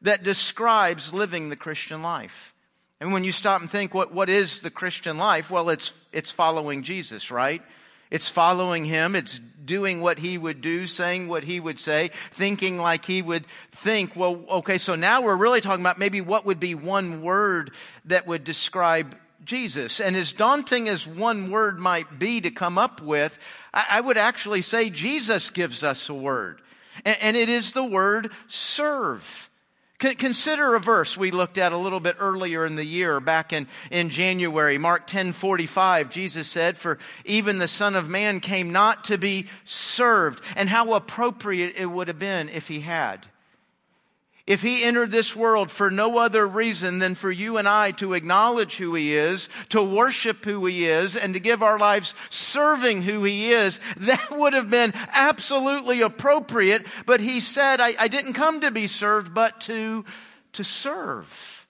that 0.03 0.23
describes 0.23 1.11
living 1.11 1.49
the 1.49 1.55
Christian 1.55 2.03
life. 2.03 2.53
And 2.99 3.13
when 3.13 3.23
you 3.23 3.31
stop 3.31 3.61
and 3.61 3.69
think, 3.69 3.95
what, 3.95 4.13
what 4.13 4.29
is 4.29 4.61
the 4.61 4.69
Christian 4.69 5.17
life? 5.17 5.49
Well, 5.49 5.69
it's, 5.71 5.91
it's 6.11 6.29
following 6.29 6.83
Jesus, 6.83 7.31
right? 7.31 7.63
It's 8.11 8.29
following 8.29 8.85
him. 8.85 9.15
It's 9.15 9.39
doing 9.39 10.01
what 10.01 10.19
he 10.19 10.37
would 10.37 10.61
do, 10.61 10.85
saying 10.85 11.27
what 11.27 11.43
he 11.43 11.59
would 11.59 11.79
say, 11.79 12.09
thinking 12.33 12.77
like 12.77 13.05
he 13.05 13.21
would 13.21 13.45
think. 13.71 14.15
Well, 14.15 14.43
okay, 14.49 14.77
so 14.77 14.95
now 14.95 15.21
we're 15.21 15.35
really 15.35 15.61
talking 15.61 15.81
about 15.81 15.97
maybe 15.97 16.21
what 16.21 16.45
would 16.45 16.59
be 16.59 16.75
one 16.75 17.21
word 17.21 17.71
that 18.05 18.27
would 18.27 18.43
describe 18.43 19.15
Jesus. 19.43 19.99
And 19.99 20.15
as 20.15 20.33
daunting 20.33 20.89
as 20.89 21.07
one 21.07 21.51
word 21.51 21.79
might 21.79 22.19
be 22.19 22.41
to 22.41 22.51
come 22.51 22.77
up 22.77 23.01
with, 23.01 23.37
I, 23.73 24.01
would 24.01 24.17
actually 24.17 24.61
say 24.61 24.89
Jesus 24.89 25.49
gives 25.49 25.83
us 25.83 26.09
a 26.09 26.13
word. 26.13 26.61
And, 27.05 27.37
it 27.37 27.49
is 27.49 27.71
the 27.71 27.83
word 27.83 28.31
serve. 28.47 29.49
Consider 30.01 30.73
a 30.73 30.79
verse 30.79 31.15
we 31.15 31.29
looked 31.29 31.59
at 31.59 31.73
a 31.73 31.77
little 31.77 31.99
bit 31.99 32.15
earlier 32.19 32.65
in 32.65 32.75
the 32.75 32.83
year, 32.83 33.19
back 33.19 33.53
in, 33.53 33.67
in 33.91 34.09
January. 34.09 34.79
Mark 34.79 35.05
10 35.05 35.31
45, 35.31 36.09
Jesus 36.09 36.47
said, 36.47 36.75
For 36.75 36.97
even 37.23 37.59
the 37.59 37.67
Son 37.67 37.95
of 37.95 38.09
Man 38.09 38.39
came 38.39 38.71
not 38.71 39.03
to 39.05 39.19
be 39.19 39.45
served. 39.63 40.43
And 40.55 40.67
how 40.67 40.95
appropriate 40.95 41.75
it 41.77 41.85
would 41.85 42.07
have 42.07 42.17
been 42.17 42.49
if 42.49 42.67
he 42.67 42.79
had. 42.79 43.27
If 44.51 44.61
he 44.61 44.83
entered 44.83 45.11
this 45.11 45.33
world 45.33 45.71
for 45.71 45.89
no 45.89 46.17
other 46.17 46.45
reason 46.45 46.99
than 46.99 47.15
for 47.15 47.31
you 47.31 47.55
and 47.55 47.69
I 47.69 47.91
to 47.91 48.15
acknowledge 48.15 48.75
who 48.75 48.93
he 48.95 49.15
is, 49.15 49.47
to 49.69 49.81
worship 49.81 50.43
who 50.43 50.65
he 50.65 50.89
is, 50.89 51.15
and 51.15 51.35
to 51.35 51.39
give 51.39 51.63
our 51.63 51.79
lives 51.79 52.13
serving 52.29 53.01
who 53.01 53.23
he 53.23 53.53
is, 53.53 53.79
that 53.95 54.29
would 54.29 54.51
have 54.51 54.69
been 54.69 54.91
absolutely 55.13 56.01
appropriate. 56.01 56.85
But 57.05 57.21
he 57.21 57.39
said, 57.39 57.79
I, 57.79 57.93
I 57.97 58.09
didn't 58.09 58.33
come 58.33 58.59
to 58.59 58.71
be 58.71 58.87
served, 58.87 59.33
but 59.33 59.61
to, 59.61 60.03
to 60.51 60.65
serve. 60.65 61.65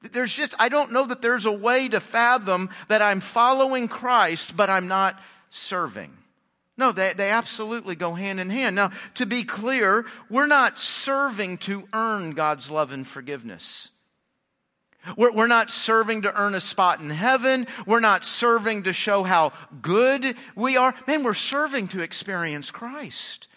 There's 0.00 0.32
just, 0.32 0.54
I 0.58 0.70
don't 0.70 0.92
know 0.92 1.04
that 1.04 1.20
there's 1.20 1.44
a 1.44 1.52
way 1.52 1.88
to 1.88 2.00
fathom 2.00 2.70
that 2.88 3.02
I'm 3.02 3.20
following 3.20 3.88
Christ, 3.88 4.56
but 4.56 4.70
I'm 4.70 4.88
not 4.88 5.20
serving. 5.50 6.16
No, 6.76 6.90
they, 6.90 7.12
they 7.12 7.30
absolutely 7.30 7.94
go 7.94 8.14
hand 8.14 8.40
in 8.40 8.50
hand. 8.50 8.74
Now, 8.74 8.90
to 9.14 9.26
be 9.26 9.44
clear, 9.44 10.04
we're 10.28 10.46
not 10.46 10.78
serving 10.78 11.58
to 11.58 11.86
earn 11.92 12.32
God's 12.32 12.70
love 12.70 12.90
and 12.90 13.06
forgiveness. 13.06 13.90
We're, 15.16 15.32
we're 15.32 15.46
not 15.46 15.70
serving 15.70 16.22
to 16.22 16.36
earn 16.36 16.54
a 16.54 16.60
spot 16.60 17.00
in 17.00 17.10
heaven. 17.10 17.66
We're 17.86 18.00
not 18.00 18.24
serving 18.24 18.84
to 18.84 18.92
show 18.92 19.22
how 19.22 19.52
good 19.82 20.34
we 20.56 20.76
are. 20.76 20.94
Man, 21.06 21.22
we're 21.22 21.34
serving 21.34 21.88
to 21.88 22.02
experience 22.02 22.70
Christ. 22.70 23.48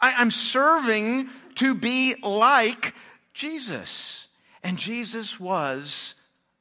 I, 0.00 0.14
I'm 0.14 0.30
serving 0.30 1.28
to 1.56 1.74
be 1.74 2.14
like 2.22 2.94
Jesus. 3.34 4.28
And 4.62 4.78
Jesus 4.78 5.38
was 5.38 6.14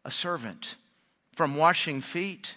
a 0.03 0.11
servant 0.11 0.75
from 1.33 1.55
washing 1.55 2.01
feet 2.01 2.55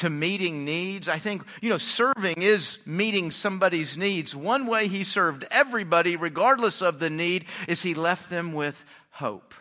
to 0.00 0.10
meeting 0.10 0.64
needs. 0.64 1.08
I 1.08 1.18
think, 1.18 1.42
you 1.60 1.68
know, 1.68 1.78
serving 1.78 2.40
is 2.42 2.78
meeting 2.86 3.30
somebody's 3.30 3.96
needs. 3.98 4.34
One 4.34 4.66
way 4.66 4.88
he 4.88 5.04
served 5.04 5.44
everybody, 5.50 6.16
regardless 6.16 6.80
of 6.82 6.98
the 6.98 7.10
need, 7.10 7.44
is 7.68 7.82
he 7.82 7.94
left 7.94 8.30
them 8.30 8.54
with 8.54 8.82
hope. 9.10 9.54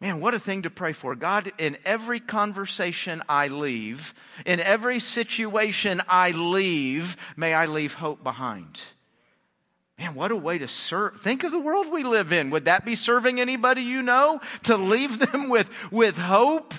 Man, 0.00 0.20
what 0.20 0.34
a 0.34 0.40
thing 0.40 0.62
to 0.62 0.70
pray 0.70 0.92
for. 0.92 1.14
God, 1.14 1.52
in 1.58 1.78
every 1.84 2.18
conversation 2.18 3.22
I 3.28 3.48
leave, 3.48 4.14
in 4.44 4.58
every 4.58 4.98
situation 4.98 6.02
I 6.08 6.32
leave, 6.32 7.16
may 7.36 7.54
I 7.54 7.66
leave 7.66 7.94
hope 7.94 8.22
behind. 8.24 8.80
Man, 9.96 10.16
what 10.16 10.32
a 10.32 10.36
way 10.36 10.58
to 10.58 10.66
serve. 10.66 11.20
Think 11.20 11.44
of 11.44 11.52
the 11.52 11.58
world 11.60 11.92
we 11.92 12.02
live 12.02 12.32
in. 12.32 12.50
Would 12.50 12.64
that 12.64 12.84
be 12.84 12.96
serving 12.96 13.40
anybody 13.40 13.82
you 13.82 14.02
know? 14.02 14.40
To 14.64 14.76
leave 14.76 15.20
them 15.20 15.48
with, 15.48 15.70
with 15.92 16.18
hope? 16.18 16.74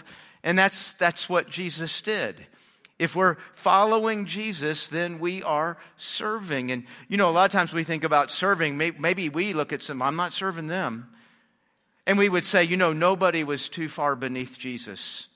And 0.45 0.57
that's, 0.57 0.93
that's 0.93 1.27
what 1.27 1.49
Jesus 1.49 2.01
did. 2.03 2.45
If 2.99 3.15
we're 3.15 3.35
following 3.55 4.25
Jesus, 4.25 4.87
then 4.87 5.19
we 5.19 5.43
are 5.43 5.77
serving. 5.97 6.71
And, 6.71 6.85
you 7.09 7.17
know, 7.17 7.29
a 7.29 7.31
lot 7.31 7.45
of 7.45 7.51
times 7.51 7.73
we 7.73 7.83
think 7.83 8.05
about 8.05 8.31
serving. 8.31 8.77
Maybe 8.77 9.27
we 9.27 9.51
look 9.51 9.73
at 9.73 9.81
some, 9.81 10.01
I'm 10.01 10.15
not 10.15 10.31
serving 10.31 10.67
them. 10.67 11.09
And 12.05 12.17
we 12.19 12.29
would 12.29 12.45
say, 12.45 12.63
you 12.63 12.77
know, 12.77 12.93
nobody 12.93 13.43
was 13.43 13.67
too 13.67 13.89
far 13.89 14.15
beneath 14.15 14.57
Jesus 14.59 15.27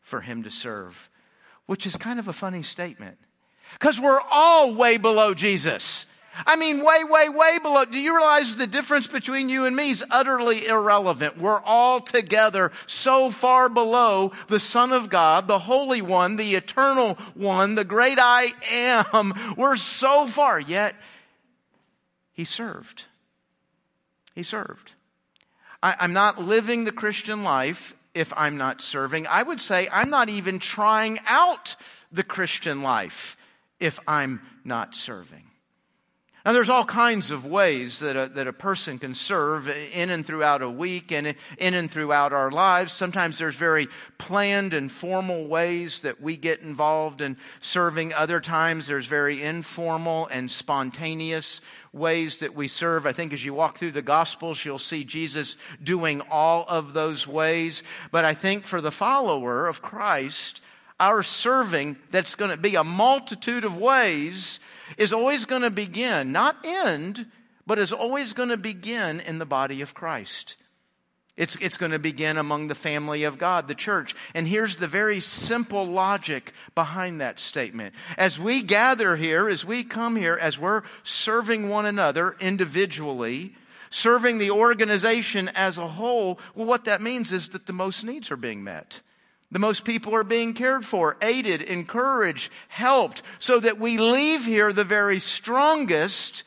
for 0.00 0.22
him 0.22 0.42
to 0.44 0.50
serve, 0.50 1.10
which 1.66 1.86
is 1.86 1.94
kind 1.96 2.18
of 2.18 2.26
a 2.26 2.32
funny 2.32 2.62
statement. 2.62 3.18
Because 3.74 4.00
we're 4.00 4.20
all 4.30 4.74
way 4.74 4.96
below 4.96 5.34
Jesus. 5.34 6.06
I 6.34 6.56
mean, 6.56 6.82
way, 6.82 7.04
way, 7.04 7.28
way 7.28 7.58
below. 7.62 7.84
Do 7.84 7.98
you 7.98 8.16
realize 8.16 8.56
the 8.56 8.66
difference 8.66 9.06
between 9.06 9.48
you 9.48 9.66
and 9.66 9.76
me 9.76 9.90
is 9.90 10.04
utterly 10.10 10.66
irrelevant? 10.66 11.36
We're 11.36 11.60
all 11.60 12.00
together 12.00 12.72
so 12.86 13.30
far 13.30 13.68
below 13.68 14.32
the 14.48 14.60
Son 14.60 14.92
of 14.92 15.10
God, 15.10 15.46
the 15.46 15.58
Holy 15.58 16.00
One, 16.00 16.36
the 16.36 16.54
Eternal 16.54 17.14
One, 17.34 17.74
the 17.74 17.84
great 17.84 18.18
I 18.18 18.52
am. 18.70 19.54
We're 19.56 19.76
so 19.76 20.26
far, 20.26 20.58
yet 20.58 20.94
He 22.32 22.44
served. 22.44 23.04
He 24.34 24.42
served. 24.42 24.92
I, 25.82 25.96
I'm 26.00 26.14
not 26.14 26.40
living 26.40 26.84
the 26.84 26.92
Christian 26.92 27.44
life 27.44 27.94
if 28.14 28.32
I'm 28.36 28.56
not 28.56 28.80
serving. 28.80 29.26
I 29.26 29.42
would 29.42 29.60
say 29.60 29.88
I'm 29.92 30.10
not 30.10 30.30
even 30.30 30.58
trying 30.58 31.18
out 31.26 31.76
the 32.10 32.22
Christian 32.22 32.82
life 32.82 33.36
if 33.80 34.00
I'm 34.06 34.40
not 34.64 34.94
serving. 34.94 35.44
Now, 36.44 36.52
there's 36.52 36.68
all 36.68 36.84
kinds 36.84 37.30
of 37.30 37.46
ways 37.46 38.00
that 38.00 38.16
a, 38.16 38.26
that 38.30 38.48
a 38.48 38.52
person 38.52 38.98
can 38.98 39.14
serve 39.14 39.68
in 39.68 40.10
and 40.10 40.26
throughout 40.26 40.60
a 40.60 40.68
week 40.68 41.12
and 41.12 41.36
in 41.56 41.74
and 41.74 41.88
throughout 41.88 42.32
our 42.32 42.50
lives. 42.50 42.92
Sometimes 42.92 43.38
there's 43.38 43.54
very 43.54 43.86
planned 44.18 44.74
and 44.74 44.90
formal 44.90 45.46
ways 45.46 46.02
that 46.02 46.20
we 46.20 46.36
get 46.36 46.60
involved 46.60 47.20
in 47.20 47.36
serving. 47.60 48.12
Other 48.12 48.40
times 48.40 48.88
there's 48.88 49.06
very 49.06 49.40
informal 49.40 50.26
and 50.26 50.50
spontaneous 50.50 51.60
ways 51.92 52.38
that 52.38 52.56
we 52.56 52.66
serve. 52.66 53.06
I 53.06 53.12
think 53.12 53.32
as 53.32 53.44
you 53.44 53.54
walk 53.54 53.78
through 53.78 53.92
the 53.92 54.02
Gospels, 54.02 54.64
you'll 54.64 54.80
see 54.80 55.04
Jesus 55.04 55.56
doing 55.80 56.22
all 56.28 56.64
of 56.66 56.92
those 56.92 57.24
ways. 57.24 57.84
But 58.10 58.24
I 58.24 58.34
think 58.34 58.64
for 58.64 58.80
the 58.80 58.90
follower 58.90 59.68
of 59.68 59.80
Christ, 59.80 60.60
our 60.98 61.22
serving 61.22 61.98
that's 62.10 62.34
going 62.34 62.50
to 62.50 62.56
be 62.56 62.74
a 62.74 62.84
multitude 62.84 63.64
of 63.64 63.76
ways 63.76 64.58
is 64.96 65.12
always 65.12 65.44
going 65.44 65.62
to 65.62 65.70
begin, 65.70 66.32
not 66.32 66.56
end, 66.64 67.26
but 67.66 67.78
is 67.78 67.92
always 67.92 68.32
going 68.32 68.48
to 68.48 68.56
begin 68.56 69.20
in 69.20 69.38
the 69.38 69.46
body 69.46 69.80
of 69.80 69.94
Christ. 69.94 70.56
It's, 71.34 71.56
it's 71.56 71.78
going 71.78 71.92
to 71.92 71.98
begin 71.98 72.36
among 72.36 72.68
the 72.68 72.74
family 72.74 73.24
of 73.24 73.38
God, 73.38 73.66
the 73.66 73.74
church. 73.74 74.14
And 74.34 74.46
here's 74.46 74.76
the 74.76 74.86
very 74.86 75.20
simple 75.20 75.86
logic 75.86 76.52
behind 76.74 77.20
that 77.20 77.38
statement. 77.38 77.94
As 78.18 78.38
we 78.38 78.62
gather 78.62 79.16
here, 79.16 79.48
as 79.48 79.64
we 79.64 79.82
come 79.82 80.14
here, 80.14 80.38
as 80.38 80.58
we're 80.58 80.82
serving 81.04 81.70
one 81.70 81.86
another 81.86 82.36
individually, 82.38 83.54
serving 83.88 84.38
the 84.38 84.50
organization 84.50 85.48
as 85.54 85.78
a 85.78 85.88
whole, 85.88 86.38
well, 86.54 86.66
what 86.66 86.84
that 86.84 87.00
means 87.00 87.32
is 87.32 87.48
that 87.50 87.66
the 87.66 87.72
most 87.72 88.04
needs 88.04 88.30
are 88.30 88.36
being 88.36 88.62
met. 88.62 89.00
The 89.52 89.58
most 89.58 89.84
people 89.84 90.14
are 90.14 90.24
being 90.24 90.54
cared 90.54 90.84
for, 90.84 91.18
aided, 91.20 91.60
encouraged, 91.60 92.50
helped, 92.68 93.22
so 93.38 93.60
that 93.60 93.78
we 93.78 93.98
leave 93.98 94.46
here 94.46 94.72
the 94.72 94.82
very 94.82 95.20
strongest 95.20 96.44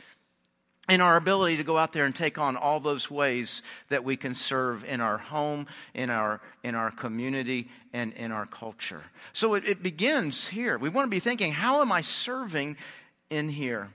in 0.89 1.01
our 1.01 1.15
ability 1.15 1.57
to 1.57 1.63
go 1.63 1.77
out 1.77 1.93
there 1.93 2.05
and 2.05 2.15
take 2.15 2.39
on 2.39 2.57
all 2.57 2.79
those 2.79 3.09
ways 3.09 3.61
that 3.89 4.03
we 4.03 4.17
can 4.17 4.33
serve 4.33 4.83
in 4.85 5.01
our 5.01 5.19
home, 5.19 5.67
in 5.93 6.09
our, 6.09 6.41
in 6.63 6.73
our 6.73 6.89
community, 6.89 7.69
and 7.93 8.11
in 8.13 8.31
our 8.31 8.47
culture. 8.47 9.03
So 9.33 9.53
it, 9.53 9.67
it 9.67 9.83
begins 9.83 10.47
here. 10.47 10.77
We 10.77 10.89
want 10.89 11.05
to 11.05 11.11
be 11.11 11.19
thinking, 11.19 11.53
how 11.53 11.81
am 11.81 11.91
I 11.91 12.01
serving 12.01 12.75
in 13.29 13.49
here? 13.49 13.89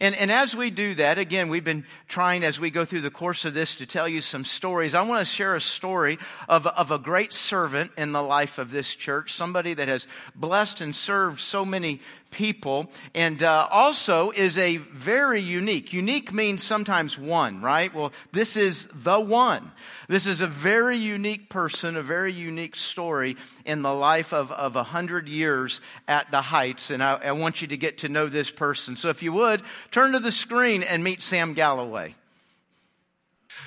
And, 0.00 0.14
and 0.14 0.30
as 0.30 0.54
we 0.54 0.70
do 0.70 0.94
that, 0.94 1.18
again, 1.18 1.48
we've 1.48 1.64
been 1.64 1.84
trying 2.08 2.44
as 2.44 2.58
we 2.58 2.70
go 2.70 2.84
through 2.84 3.02
the 3.02 3.10
course 3.10 3.44
of 3.44 3.54
this 3.54 3.76
to 3.76 3.86
tell 3.86 4.08
you 4.08 4.20
some 4.20 4.44
stories. 4.44 4.94
I 4.94 5.02
want 5.02 5.20
to 5.20 5.26
share 5.26 5.54
a 5.54 5.60
story 5.60 6.18
of, 6.48 6.66
of 6.66 6.90
a 6.90 6.98
great 6.98 7.32
servant 7.32 7.92
in 7.96 8.12
the 8.12 8.22
life 8.22 8.58
of 8.58 8.70
this 8.70 8.94
church, 8.94 9.34
somebody 9.34 9.74
that 9.74 9.88
has 9.88 10.06
blessed 10.34 10.80
and 10.80 10.94
served 10.94 11.40
so 11.40 11.64
many 11.64 12.00
people 12.32 12.90
and 13.14 13.42
uh, 13.42 13.68
also 13.70 14.30
is 14.30 14.58
a 14.58 14.78
very 14.78 15.40
unique. 15.40 15.92
Unique 15.92 16.32
means 16.32 16.62
sometimes 16.64 17.16
one 17.16 17.62
right? 17.62 17.94
Well 17.94 18.12
this 18.32 18.56
is 18.56 18.88
the 18.92 19.20
one. 19.20 19.70
This 20.08 20.26
is 20.26 20.40
a 20.40 20.46
very 20.46 20.96
unique 20.96 21.48
person 21.48 21.96
a 21.96 22.02
very 22.02 22.32
unique 22.32 22.74
story 22.74 23.36
in 23.64 23.82
the 23.82 23.94
life 23.94 24.32
of, 24.32 24.50
of 24.50 24.76
a 24.76 24.82
hundred 24.82 25.28
years 25.28 25.80
at 26.08 26.30
the 26.30 26.42
heights 26.42 26.90
and 26.90 27.02
I, 27.02 27.14
I 27.14 27.32
want 27.32 27.62
you 27.62 27.68
to 27.68 27.76
get 27.76 27.98
to 27.98 28.08
know 28.08 28.26
this 28.26 28.50
person. 28.50 28.96
So 28.96 29.10
if 29.10 29.22
you 29.22 29.32
would 29.34 29.62
turn 29.90 30.12
to 30.12 30.18
the 30.18 30.32
screen 30.32 30.82
and 30.82 31.04
meet 31.04 31.22
sam 31.22 31.54
galloway 31.54 32.14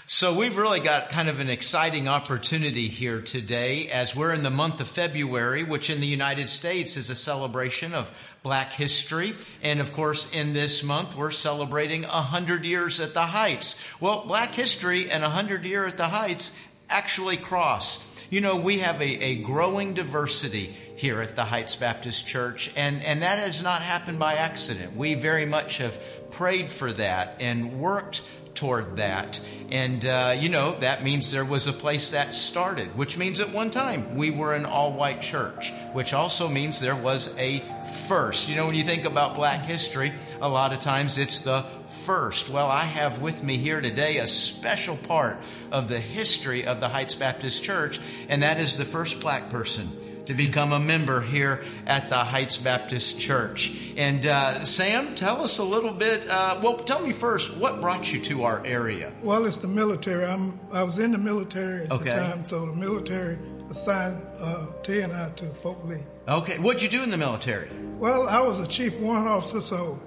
so 0.07 0.37
we've 0.37 0.55
really 0.55 0.81
got 0.81 1.09
kind 1.09 1.29
of 1.29 1.39
an 1.39 1.49
exciting 1.49 2.07
opportunity 2.07 2.87
here 2.87 3.21
today 3.21 3.87
as 3.87 4.15
we're 4.15 4.33
in 4.33 4.43
the 4.43 4.51
month 4.51 4.79
of 4.79 4.87
February, 4.87 5.63
which 5.63 5.89
in 5.89 5.99
the 5.99 6.05
United 6.05 6.47
States 6.47 6.95
is 6.95 7.09
a 7.09 7.15
celebration 7.15 7.95
of 7.95 8.37
black 8.43 8.71
history. 8.71 9.33
And 9.63 9.79
of 9.79 9.93
course, 9.93 10.35
in 10.35 10.53
this 10.53 10.83
month, 10.83 11.15
we're 11.15 11.31
celebrating 11.31 12.03
100 12.03 12.65
years 12.65 12.99
at 12.99 13.15
the 13.15 13.21
Heights. 13.21 13.83
Well, 13.99 14.25
black 14.27 14.51
history 14.51 15.09
and 15.09 15.23
100 15.23 15.65
year 15.65 15.87
at 15.87 15.97
the 15.97 16.03
Heights 16.03 16.63
actually 16.87 17.37
cross. 17.37 18.11
You 18.29 18.41
know, 18.41 18.57
we 18.57 18.79
have 18.79 19.01
a, 19.01 19.23
a 19.23 19.41
growing 19.41 19.95
diversity 19.95 20.75
here 20.97 21.21
at 21.21 21.35
the 21.35 21.43
Heights 21.43 21.75
Baptist 21.75 22.27
Church, 22.27 22.71
and, 22.77 23.01
and 23.03 23.21
that 23.23 23.39
has 23.39 23.63
not 23.63 23.81
happened 23.81 24.19
by 24.19 24.35
accident. 24.35 24.95
We 24.95 25.15
very 25.15 25.45
much 25.45 25.79
have 25.79 25.99
prayed 26.31 26.71
for 26.71 26.91
that 26.93 27.37
and 27.39 27.79
worked 27.79 28.21
toward 28.55 28.97
that. 28.97 29.39
And, 29.71 30.05
uh, 30.05 30.35
you 30.37 30.49
know, 30.49 30.75
that 30.79 31.03
means 31.03 31.31
there 31.31 31.45
was 31.45 31.67
a 31.67 31.73
place 31.73 32.11
that 32.11 32.33
started, 32.33 32.95
which 32.95 33.17
means 33.17 33.39
at 33.39 33.49
one 33.49 33.69
time 33.69 34.15
we 34.15 34.31
were 34.31 34.53
an 34.53 34.65
all 34.65 34.93
white 34.93 35.21
church, 35.21 35.71
which 35.93 36.13
also 36.13 36.47
means 36.47 36.79
there 36.79 36.95
was 36.95 37.37
a 37.39 37.63
first. 38.07 38.47
You 38.47 38.55
know, 38.55 38.65
when 38.65 38.75
you 38.75 38.83
think 38.83 39.05
about 39.05 39.35
black 39.35 39.61
history, 39.61 40.13
a 40.39 40.47
lot 40.47 40.71
of 40.71 40.79
times 40.79 41.17
it's 41.17 41.41
the 41.41 41.63
first. 42.05 42.49
Well, 42.49 42.67
I 42.67 42.83
have 42.83 43.21
with 43.21 43.43
me 43.43 43.57
here 43.57 43.81
today 43.81 44.17
a 44.17 44.27
special 44.27 44.97
part 44.97 45.37
of 45.71 45.89
the 45.89 45.99
history 45.99 46.65
of 46.65 46.79
the 46.79 46.87
Heights 46.87 47.15
Baptist 47.15 47.63
Church, 47.63 47.99
and 48.29 48.43
that 48.43 48.59
is 48.59 48.77
the 48.77 48.85
first 48.85 49.19
black 49.19 49.49
person 49.49 49.89
to 50.25 50.33
become 50.33 50.73
a 50.73 50.79
member 50.79 51.21
here 51.21 51.63
at 51.85 52.09
the 52.09 52.15
Heights 52.15 52.57
Baptist 52.57 53.19
Church. 53.19 53.75
And 53.97 54.25
uh, 54.25 54.63
Sam, 54.63 55.15
tell 55.15 55.41
us 55.41 55.59
a 55.59 55.63
little 55.63 55.93
bit. 55.93 56.23
Uh, 56.29 56.59
well, 56.63 56.77
tell 56.77 57.01
me 57.01 57.11
first, 57.11 57.55
what 57.57 57.81
brought 57.81 58.11
you 58.11 58.19
to 58.21 58.43
our 58.43 58.65
area? 58.65 59.11
Well, 59.21 59.45
it's 59.45 59.57
the 59.57 59.67
military. 59.67 60.25
I'm 60.25 60.59
I 60.73 60.83
was 60.83 60.99
in 60.99 61.11
the 61.11 61.17
military 61.17 61.85
at 61.85 61.91
okay. 61.91 62.09
the 62.09 62.15
time, 62.15 62.45
so 62.45 62.65
the 62.65 62.73
military 62.73 63.37
assigned 63.69 64.25
uh, 64.39 64.67
T 64.83 65.01
and 65.01 65.13
I 65.13 65.29
to 65.31 65.45
Fort 65.45 65.85
Lee. 65.85 65.97
Okay, 66.27 66.57
what'd 66.59 66.81
you 66.81 66.89
do 66.89 67.03
in 67.03 67.09
the 67.09 67.17
military? 67.17 67.69
Well, 67.97 68.27
I 68.27 68.41
was 68.41 68.61
a 68.61 68.67
chief 68.67 68.99
warrant 68.99 69.27
officer, 69.27 69.61
so 69.61 69.99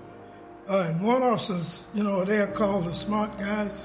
uh, 0.68 0.86
and 0.88 1.00
warrant 1.00 1.24
officers, 1.24 1.86
you 1.94 2.04
know, 2.04 2.24
they 2.24 2.38
are 2.38 2.46
called 2.46 2.84
the 2.84 2.92
smart 2.92 3.36
guys. 3.38 3.84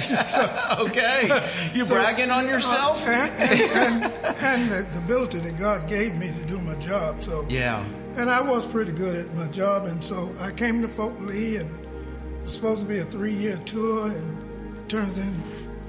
so, 0.00 0.76
okay, 0.86 1.28
you 1.74 1.84
so, 1.84 1.94
bragging 1.94 2.30
on 2.30 2.48
yourself, 2.48 3.06
uh, 3.06 3.10
and, 3.10 3.40
and, 3.40 4.04
and, 4.04 4.36
and 4.40 4.70
the, 4.70 4.88
the, 4.92 4.98
ability 4.98 5.38
that 5.38 5.56
God 5.58 5.88
gave 5.88 6.14
me 6.16 6.28
to 6.28 6.46
do 6.46 6.60
my 6.60 6.74
job. 6.76 7.22
So 7.22 7.46
yeah, 7.48 7.84
and 8.16 8.28
I 8.28 8.40
was 8.40 8.66
pretty 8.66 8.92
good 8.92 9.14
at 9.14 9.32
my 9.34 9.46
job, 9.48 9.86
and 9.86 10.02
so 10.02 10.28
I 10.40 10.50
came 10.50 10.82
to 10.82 10.88
Fort 10.88 11.20
Lee, 11.22 11.56
and 11.56 11.70
it 11.70 12.42
was 12.42 12.52
supposed 12.52 12.82
to 12.82 12.88
be 12.88 12.98
a 12.98 13.04
three-year 13.04 13.58
tour, 13.64 14.08
and 14.08 14.74
it 14.76 14.88
turns 14.88 15.18
in 15.18 15.32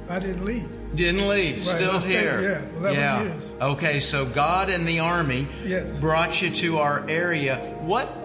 I 0.09 0.17
didn't 0.17 0.43
leave. 0.43 0.67
Didn't 0.95 1.27
leave, 1.27 1.57
right, 1.57 1.61
still 1.61 1.99
here. 1.99 2.41
yeah, 2.41 2.77
11 2.79 2.99
yeah. 2.99 3.21
years. 3.21 3.55
Okay, 3.61 3.99
so 3.99 4.25
God 4.25 4.69
and 4.69 4.87
the 4.87 4.99
Army 4.99 5.47
yes. 5.63 5.99
brought 5.99 6.41
you 6.41 6.49
to 6.49 6.79
our 6.79 7.07
area. 7.07 7.57
What 7.81 8.18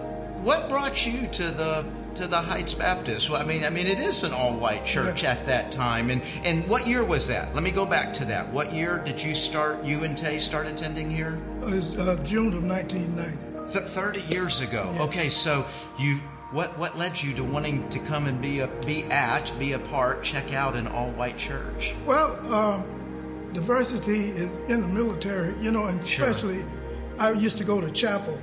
what 0.45 0.69
brought 0.69 1.05
you 1.05 1.27
to 1.27 1.43
the 1.51 1.83
to 2.13 2.27
the 2.27 2.37
Heights 2.37 2.73
Baptist? 2.73 3.29
Well, 3.29 3.41
I 3.41 3.45
mean, 3.45 3.65
I 3.65 3.69
mean, 3.69 3.87
it 3.87 3.99
is 3.99 4.23
an 4.23 4.31
all-white 4.31 4.85
church 4.85 5.23
yeah. 5.23 5.31
at 5.31 5.45
that 5.47 5.71
time. 5.71 6.11
And 6.11 6.21
and 6.45 6.65
what 6.67 6.87
year 6.87 7.03
was 7.03 7.27
that? 7.27 7.53
Let 7.53 7.63
me 7.63 7.71
go 7.71 7.85
back 7.85 8.13
to 8.15 8.25
that. 8.25 8.47
What 8.53 8.71
year 8.71 8.99
did 8.99 9.21
you 9.21 9.33
start? 9.33 9.83
You 9.83 10.03
and 10.03 10.17
Tay 10.17 10.37
start 10.37 10.67
attending 10.67 11.09
here? 11.09 11.37
It 11.61 11.65
was 11.65 11.99
uh, 11.99 12.15
June 12.23 12.53
of 12.53 12.63
1990. 12.63 13.71
Th- 13.73 13.83
Thirty 13.85 14.21
years 14.33 14.61
ago. 14.61 14.89
Yeah. 14.93 15.03
Okay, 15.03 15.29
so 15.29 15.65
you 15.97 16.17
what 16.51 16.77
what 16.77 16.95
led 16.95 17.21
you 17.21 17.33
to 17.33 17.43
wanting 17.43 17.89
to 17.89 17.99
come 17.99 18.27
and 18.27 18.39
be 18.39 18.59
a 18.59 18.67
be 18.85 19.03
at 19.05 19.51
be 19.57 19.73
a 19.73 19.79
part 19.79 20.23
check 20.23 20.53
out 20.53 20.75
an 20.75 20.87
all-white 20.87 21.37
church? 21.37 21.95
Well, 22.05 22.53
um, 22.53 23.49
diversity 23.51 24.29
is 24.29 24.59
in 24.69 24.81
the 24.81 24.87
military, 24.87 25.55
you 25.59 25.71
know, 25.71 25.85
and 25.85 25.99
especially 25.99 26.59
sure. 26.59 26.69
I 27.17 27.31
used 27.31 27.57
to 27.57 27.63
go 27.63 27.81
to 27.81 27.89
chapel 27.89 28.39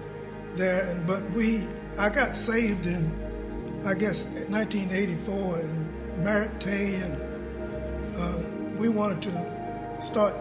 there, 0.56 1.02
but 1.06 1.22
we 1.30 1.66
I 1.98 2.08
got 2.08 2.36
saved 2.36 2.86
in 2.86 3.20
I 3.84 3.94
guess, 3.94 4.30
1984, 4.48 5.58
and 5.58 6.24
married 6.24 6.60
Tay, 6.60 6.94
and 7.02 8.14
uh, 8.16 8.38
we 8.80 8.88
wanted 8.88 9.20
to 9.22 9.96
start, 10.00 10.34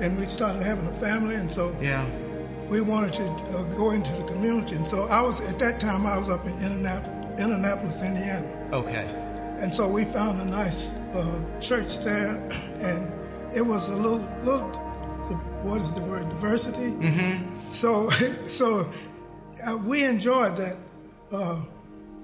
and 0.00 0.18
we 0.18 0.24
started 0.24 0.62
having 0.62 0.86
a 0.86 0.92
family, 0.94 1.34
and 1.34 1.52
so 1.52 1.76
Yeah. 1.82 2.02
we 2.70 2.80
wanted 2.80 3.12
to 3.12 3.24
uh, 3.24 3.64
go 3.76 3.90
into 3.90 4.10
the 4.12 4.22
community. 4.24 4.76
And 4.76 4.88
so 4.88 5.02
I 5.08 5.20
was 5.20 5.46
at 5.52 5.58
that 5.58 5.80
time 5.80 6.06
I 6.06 6.16
was 6.16 6.30
up 6.30 6.46
in 6.46 6.52
Indianapolis, 6.62 7.38
Indianapolis 7.38 8.02
Indiana, 8.02 8.68
Okay. 8.72 9.04
and 9.58 9.74
so 9.74 9.86
we 9.86 10.06
found 10.06 10.40
a 10.40 10.46
nice 10.46 10.94
uh, 11.14 11.38
church 11.60 11.98
there, 11.98 12.36
and 12.80 13.12
it 13.54 13.60
was 13.60 13.88
a 13.90 13.96
little 13.96 14.26
little 14.44 14.70
what 15.62 15.82
is 15.82 15.92
the 15.92 16.00
word 16.00 16.26
diversity. 16.30 16.90
Mm-hmm. 16.92 17.54
So 17.70 18.08
so 18.40 18.86
uh, 19.66 19.76
we 19.86 20.04
enjoyed 20.04 20.56
that 20.56 20.76
uh, 21.32 21.60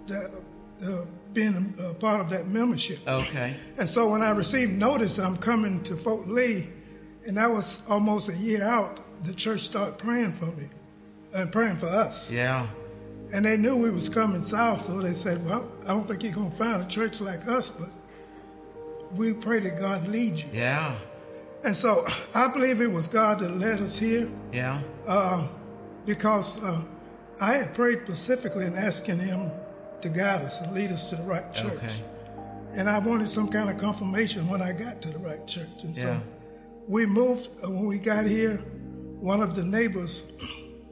that 0.06 0.42
uh, 0.86 1.04
being 1.32 1.74
a, 1.80 1.94
part 1.94 2.20
of 2.20 2.30
that 2.30 2.48
membership. 2.48 2.98
Okay. 3.06 3.54
And 3.78 3.88
so 3.88 4.08
when 4.10 4.22
I 4.22 4.30
received 4.30 4.72
notice 4.72 5.18
I'm 5.18 5.36
coming 5.36 5.82
to 5.84 5.96
Fort 5.96 6.26
Lee, 6.28 6.68
and 7.26 7.36
that 7.36 7.50
was 7.50 7.82
almost 7.88 8.28
a 8.30 8.36
year 8.36 8.64
out, 8.64 9.00
the 9.24 9.34
church 9.34 9.60
started 9.60 9.98
praying 9.98 10.32
for 10.32 10.46
me 10.46 10.64
and 11.36 11.52
praying 11.52 11.76
for 11.76 11.86
us. 11.86 12.30
Yeah. 12.30 12.66
And 13.34 13.44
they 13.44 13.58
knew 13.58 13.76
we 13.76 13.90
was 13.90 14.08
coming 14.08 14.42
south, 14.42 14.80
so 14.86 15.00
they 15.02 15.12
said, 15.12 15.44
well, 15.44 15.70
I 15.84 15.88
don't 15.88 16.08
think 16.08 16.22
you're 16.22 16.32
going 16.32 16.50
to 16.50 16.56
find 16.56 16.82
a 16.82 16.88
church 16.88 17.20
like 17.20 17.46
us, 17.46 17.68
but 17.68 17.90
we 19.14 19.34
pray 19.34 19.60
that 19.60 19.78
God 19.78 20.08
lead 20.08 20.38
you. 20.38 20.48
Yeah. 20.52 20.94
And 21.64 21.76
so 21.76 22.06
I 22.34 22.48
believe 22.48 22.80
it 22.80 22.90
was 22.90 23.06
God 23.08 23.40
that 23.40 23.50
led 23.58 23.80
us 23.80 23.98
here 23.98 24.30
Yeah. 24.52 24.80
uh, 25.06 25.46
because 26.06 26.62
uh, 26.64 26.82
I 27.40 27.54
had 27.54 27.74
prayed 27.74 28.00
specifically 28.04 28.64
and 28.64 28.76
asking 28.76 29.18
Him 29.20 29.50
to 30.00 30.08
guide 30.08 30.42
us 30.42 30.60
and 30.60 30.72
lead 30.72 30.90
us 30.92 31.08
to 31.10 31.16
the 31.16 31.22
right 31.22 31.52
church. 31.52 31.72
Okay. 31.72 31.94
And 32.72 32.88
I 32.88 32.98
wanted 32.98 33.28
some 33.28 33.48
kind 33.48 33.70
of 33.70 33.78
confirmation 33.78 34.46
when 34.48 34.60
I 34.62 34.72
got 34.72 35.00
to 35.02 35.10
the 35.10 35.18
right 35.18 35.44
church. 35.46 35.84
And 35.84 35.96
Yeah. 35.96 36.18
so 36.18 36.22
we 36.86 37.06
moved, 37.06 37.48
uh, 37.64 37.70
when 37.70 37.86
we 37.86 37.98
got 37.98 38.26
here, 38.26 38.56
one 39.20 39.40
of 39.40 39.54
the 39.56 39.62
neighbors 39.64 40.32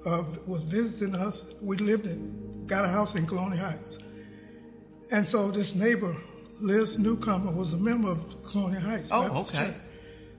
uh, 0.04 0.24
was 0.46 0.62
visiting 0.62 1.14
us. 1.14 1.54
We 1.62 1.76
lived 1.76 2.06
in, 2.06 2.64
got 2.66 2.84
a 2.84 2.88
house 2.88 3.14
in 3.14 3.26
Colonial 3.26 3.64
Heights. 3.64 3.98
And 5.12 5.26
so 5.26 5.50
this 5.50 5.74
neighbor, 5.74 6.16
Liz 6.60 6.98
Newcomer, 6.98 7.52
was 7.52 7.74
a 7.74 7.78
member 7.78 8.08
of 8.10 8.42
Colonial 8.44 8.80
Heights. 8.80 9.10
Oh, 9.12 9.22
Baptist 9.28 9.54
okay. 9.54 9.66
Church. 9.66 9.76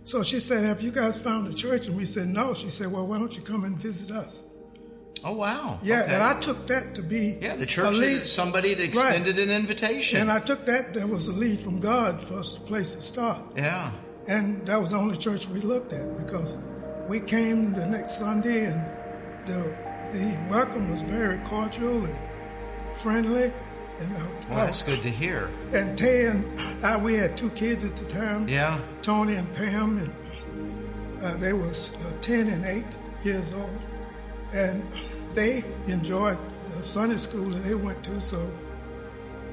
So 0.04 0.24
she 0.24 0.39
said, 0.39 0.65
Have 0.65 0.82
you 0.82 0.91
guys 0.91 1.22
found 1.22 1.48
a 1.48 1.54
church? 1.54 1.88
And 1.88 1.96
we 1.96 2.06
said, 2.06 2.28
No. 2.28 2.54
She 2.54 2.70
said, 2.70 2.91
Well, 2.91 3.08
why 3.08 3.20
don't 3.20 3.36
you 3.36 3.43
come 3.43 3.63
and 3.65 3.78
visit 3.78 4.12
us? 4.12 4.43
Oh 5.28 5.34
wow. 5.34 5.78
Yeah, 5.84 6.04
Okay. 6.04 6.13
and 6.13 6.24
I 6.24 6.40
took 6.40 6.68
that 6.68 6.96
to 6.96 7.04
be 7.04 7.38
Yeah, 7.42 7.58
the 7.58 7.63
a 7.63 7.66
church 7.66 7.96
lead- 7.96 8.22
somebody 8.22 8.70
had 8.70 8.80
extended 8.80 9.38
an 9.40 9.50
invitation. 9.50 10.22
And 10.22 10.32
I 10.32 10.40
took 10.40 10.66
that 10.68 10.94
that 10.94 11.08
was 11.08 11.28
a 11.28 11.34
lead 11.34 11.60
from 11.60 11.80
God 11.82 12.22
for 12.22 12.36
us, 12.36 12.56
a 12.58 12.62
place 12.62 12.94
to 12.94 13.02
start. 13.02 13.40
yeah. 13.58 13.92
And 14.30 14.66
that 14.68 14.80
was 14.80 14.90
the 14.92 14.98
only 14.98 15.18
church 15.18 15.48
we 15.50 15.60
looked 15.60 15.92
at 15.92 16.18
because 16.18 16.58
we 17.10 17.20
came 17.20 17.74
the 17.74 17.86
next 17.86 18.20
Sunday 18.20 18.66
and 18.72 18.80
the 19.46 19.60
the 20.12 20.26
welcome 20.50 20.90
was 20.90 21.02
very 21.02 21.38
cordial 21.40 22.06
and 22.06 22.18
friendly. 22.94 23.52
And 24.02 24.10
uh, 24.16 24.20
Well, 24.50 24.60
that's 24.66 24.82
good 24.82 25.02
to 25.02 25.10
hear. 25.10 25.50
And 25.74 25.98
Tay 25.98 26.28
and 26.28 26.86
I, 26.86 26.96
we 26.98 27.16
had 27.16 27.36
two 27.36 27.50
kids 27.52 27.84
at 27.84 27.96
the 27.98 28.06
time. 28.06 28.48
Yeah. 28.48 28.78
Tony 29.02 29.36
and 29.36 29.50
Pam, 29.54 29.98
and 30.04 30.13
uh, 31.24 31.36
they 31.44 31.52
was 31.54 31.92
uh, 31.96 32.13
10 32.22 32.48
and 32.48 32.63
8 32.66 32.86
years 33.26 33.54
old. 33.54 33.76
And 34.54 34.82
they 35.38 35.63
enjoyed 35.86 36.36
the 36.76 36.82
Sunday 36.82 37.17
school 37.17 37.45
that 37.52 37.63
they 37.63 37.76
went 37.76 38.04
to. 38.04 38.19
So 38.19 38.52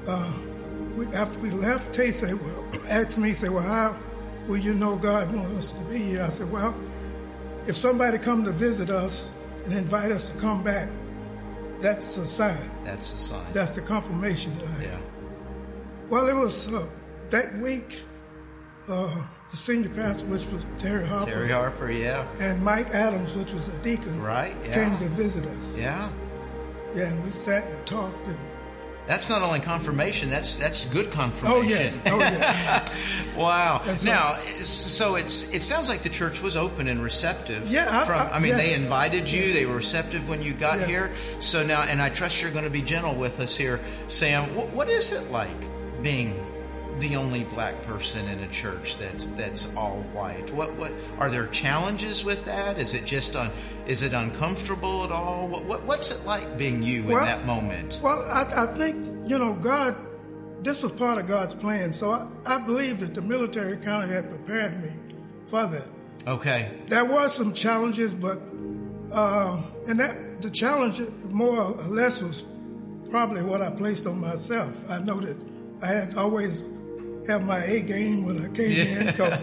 uh, 0.07 0.33
we, 0.95 1.05
after 1.13 1.39
we 1.39 1.51
left, 1.51 1.93
Tay 1.93 2.09
said, 2.09 2.33
well, 2.41 2.65
asked 2.89 3.19
me, 3.19 3.33
said, 3.33 3.51
well, 3.51 3.61
how 3.61 3.95
will 4.47 4.57
you 4.57 4.73
know 4.73 4.97
God 4.97 5.31
wants 5.31 5.57
us 5.57 5.71
to 5.73 5.85
be 5.85 5.99
here? 5.99 6.23
I 6.23 6.29
said, 6.29 6.51
well, 6.51 6.75
if 7.67 7.75
somebody 7.75 8.17
come 8.17 8.43
to 8.45 8.51
visit 8.51 8.89
us 8.89 9.35
and 9.65 9.73
invite 9.75 10.11
us 10.11 10.27
to 10.29 10.39
come 10.39 10.63
back, 10.63 10.89
that's 11.79 12.17
a 12.17 12.25
sign. 12.25 12.57
That's 12.83 13.13
the 13.13 13.19
sign. 13.19 13.53
That's 13.53 13.71
the 13.71 13.81
confirmation 13.81 14.57
that 14.57 14.67
I 14.67 14.83
yeah. 14.85 14.99
Well, 16.09 16.27
it 16.27 16.33
was 16.33 16.73
uh, 16.73 16.87
that 17.29 17.53
week, 17.61 18.01
uh, 18.89 19.27
the 19.49 19.57
senior 19.57 19.89
pastor, 19.89 20.25
which 20.25 20.47
was 20.47 20.65
Terry 20.77 21.05
Harper, 21.05 21.31
Terry 21.31 21.49
Harper. 21.51 21.91
Yeah. 21.91 22.25
and 22.39 22.63
Mike 22.63 22.87
Adams, 22.93 23.35
which 23.35 23.53
was 23.53 23.73
a 23.73 23.77
deacon, 23.79 24.21
Right, 24.21 24.55
yeah. 24.65 24.73
came 24.73 24.97
to 24.99 25.05
visit 25.15 25.45
us. 25.45 25.77
Yeah. 25.77 26.09
Yeah, 26.95 27.07
and 27.09 27.23
we 27.23 27.29
sat 27.29 27.65
and 27.69 27.85
talked. 27.85 28.25
And, 28.25 28.37
That's 29.05 29.29
not 29.29 29.41
only 29.43 29.59
confirmation. 29.59 30.29
That's 30.29 30.55
that's 30.57 30.85
good 30.85 31.11
confirmation. 31.11 31.57
oh 31.57 31.61
yes, 31.61 31.99
oh 32.07 32.17
yes. 32.19 33.11
Wow. 33.37 33.81
So- 33.97 34.09
now, 34.09 34.33
it's- 34.43 34.67
so 34.67 35.15
it's 35.15 35.53
it 35.53 35.61
sounds 35.61 35.89
like 35.89 36.01
the 36.03 36.09
church 36.09 36.41
was 36.41 36.55
open 36.55 36.87
and 36.87 37.03
receptive. 37.03 37.67
Yeah, 37.69 38.01
I- 38.01 38.05
From 38.05 38.15
I- 38.19 38.31
I 38.31 38.39
mean, 38.39 38.51
yeah. 38.51 38.57
they 38.57 38.73
invited 38.73 39.29
you. 39.29 39.51
They 39.53 39.65
were 39.65 39.75
receptive 39.75 40.27
when 40.29 40.41
you 40.41 40.53
got 40.53 40.79
Yeah. 40.79 40.85
here. 40.87 41.11
So 41.39 41.63
now, 41.63 41.81
and 41.83 42.01
I 42.01 42.09
trust 42.09 42.41
you're 42.41 42.49
going 42.51 42.63
to 42.63 42.71
be 42.71 42.81
gentle 42.81 43.13
with 43.13 43.39
us 43.41 43.55
here, 43.57 43.79
Sam. 44.07 44.55
What, 44.55 44.69
what 44.69 44.89
is 44.89 45.11
it 45.11 45.29
like 45.31 45.49
being 46.01 46.33
the 46.99 47.15
only 47.15 47.43
black 47.43 47.81
person 47.83 48.27
in 48.27 48.39
a 48.39 48.47
church 48.47 48.97
that's 48.97 49.27
that's 49.27 49.75
all 49.75 50.01
white? 50.13 50.51
What 50.51 50.73
what 50.75 50.91
are 51.19 51.29
there 51.29 51.47
challenges 51.47 52.23
with 52.23 52.45
that? 52.45 52.77
Is 52.77 52.93
it 52.93 53.05
just 53.05 53.35
un, 53.35 53.51
is 53.87 54.01
it 54.01 54.13
uncomfortable 54.13 55.03
at 55.03 55.11
all? 55.11 55.47
What, 55.47 55.65
what 55.65 55.83
what's 55.83 56.11
it 56.11 56.25
like 56.25 56.57
being 56.57 56.81
you 56.81 57.01
in 57.03 57.09
that 57.09 57.45
moment? 57.45 57.99
Well, 58.03 58.23
I, 58.31 58.63
I 58.63 58.73
think 58.73 59.05
you 59.29 59.37
know 59.37 59.53
God. 59.53 59.95
This 60.61 60.81
was 60.81 60.93
part 60.93 61.19
of 61.19 61.27
God's 61.27 61.53
plan, 61.53 61.93
so 61.93 62.09
I, 62.09 62.27
I 62.43 62.57
believe 62.57 62.99
that 63.01 63.13
the 63.13 63.21
military 63.21 63.77
kind 63.77 64.03
of 64.03 64.09
had 64.09 64.29
prepared 64.29 64.81
me 64.81 64.89
for 65.45 65.67
that. 65.67 65.91
Okay. 66.25 66.71
There 66.87 67.05
were 67.05 67.27
some 67.29 67.53
challenges, 67.53 68.15
but 68.15 68.39
uh, 69.11 69.61
and 69.87 69.99
that 69.99 70.41
the 70.41 70.49
challenge 70.49 70.99
more 71.29 71.55
or 71.55 71.71
less 71.83 72.21
was 72.21 72.45
probably 73.11 73.43
what 73.43 73.61
I 73.61 73.69
placed 73.69 74.07
on 74.07 74.19
myself. 74.19 74.89
I 74.89 74.99
know 74.99 75.19
that 75.19 75.37
I 75.83 75.87
had 75.87 76.17
always 76.17 76.63
have 77.27 77.43
my 77.45 77.59
A 77.63 77.81
game 77.81 78.25
when 78.25 78.37
I 78.43 78.49
came 78.49 78.71
Yeah. 78.71 78.99
in 78.99 79.05
because 79.07 79.41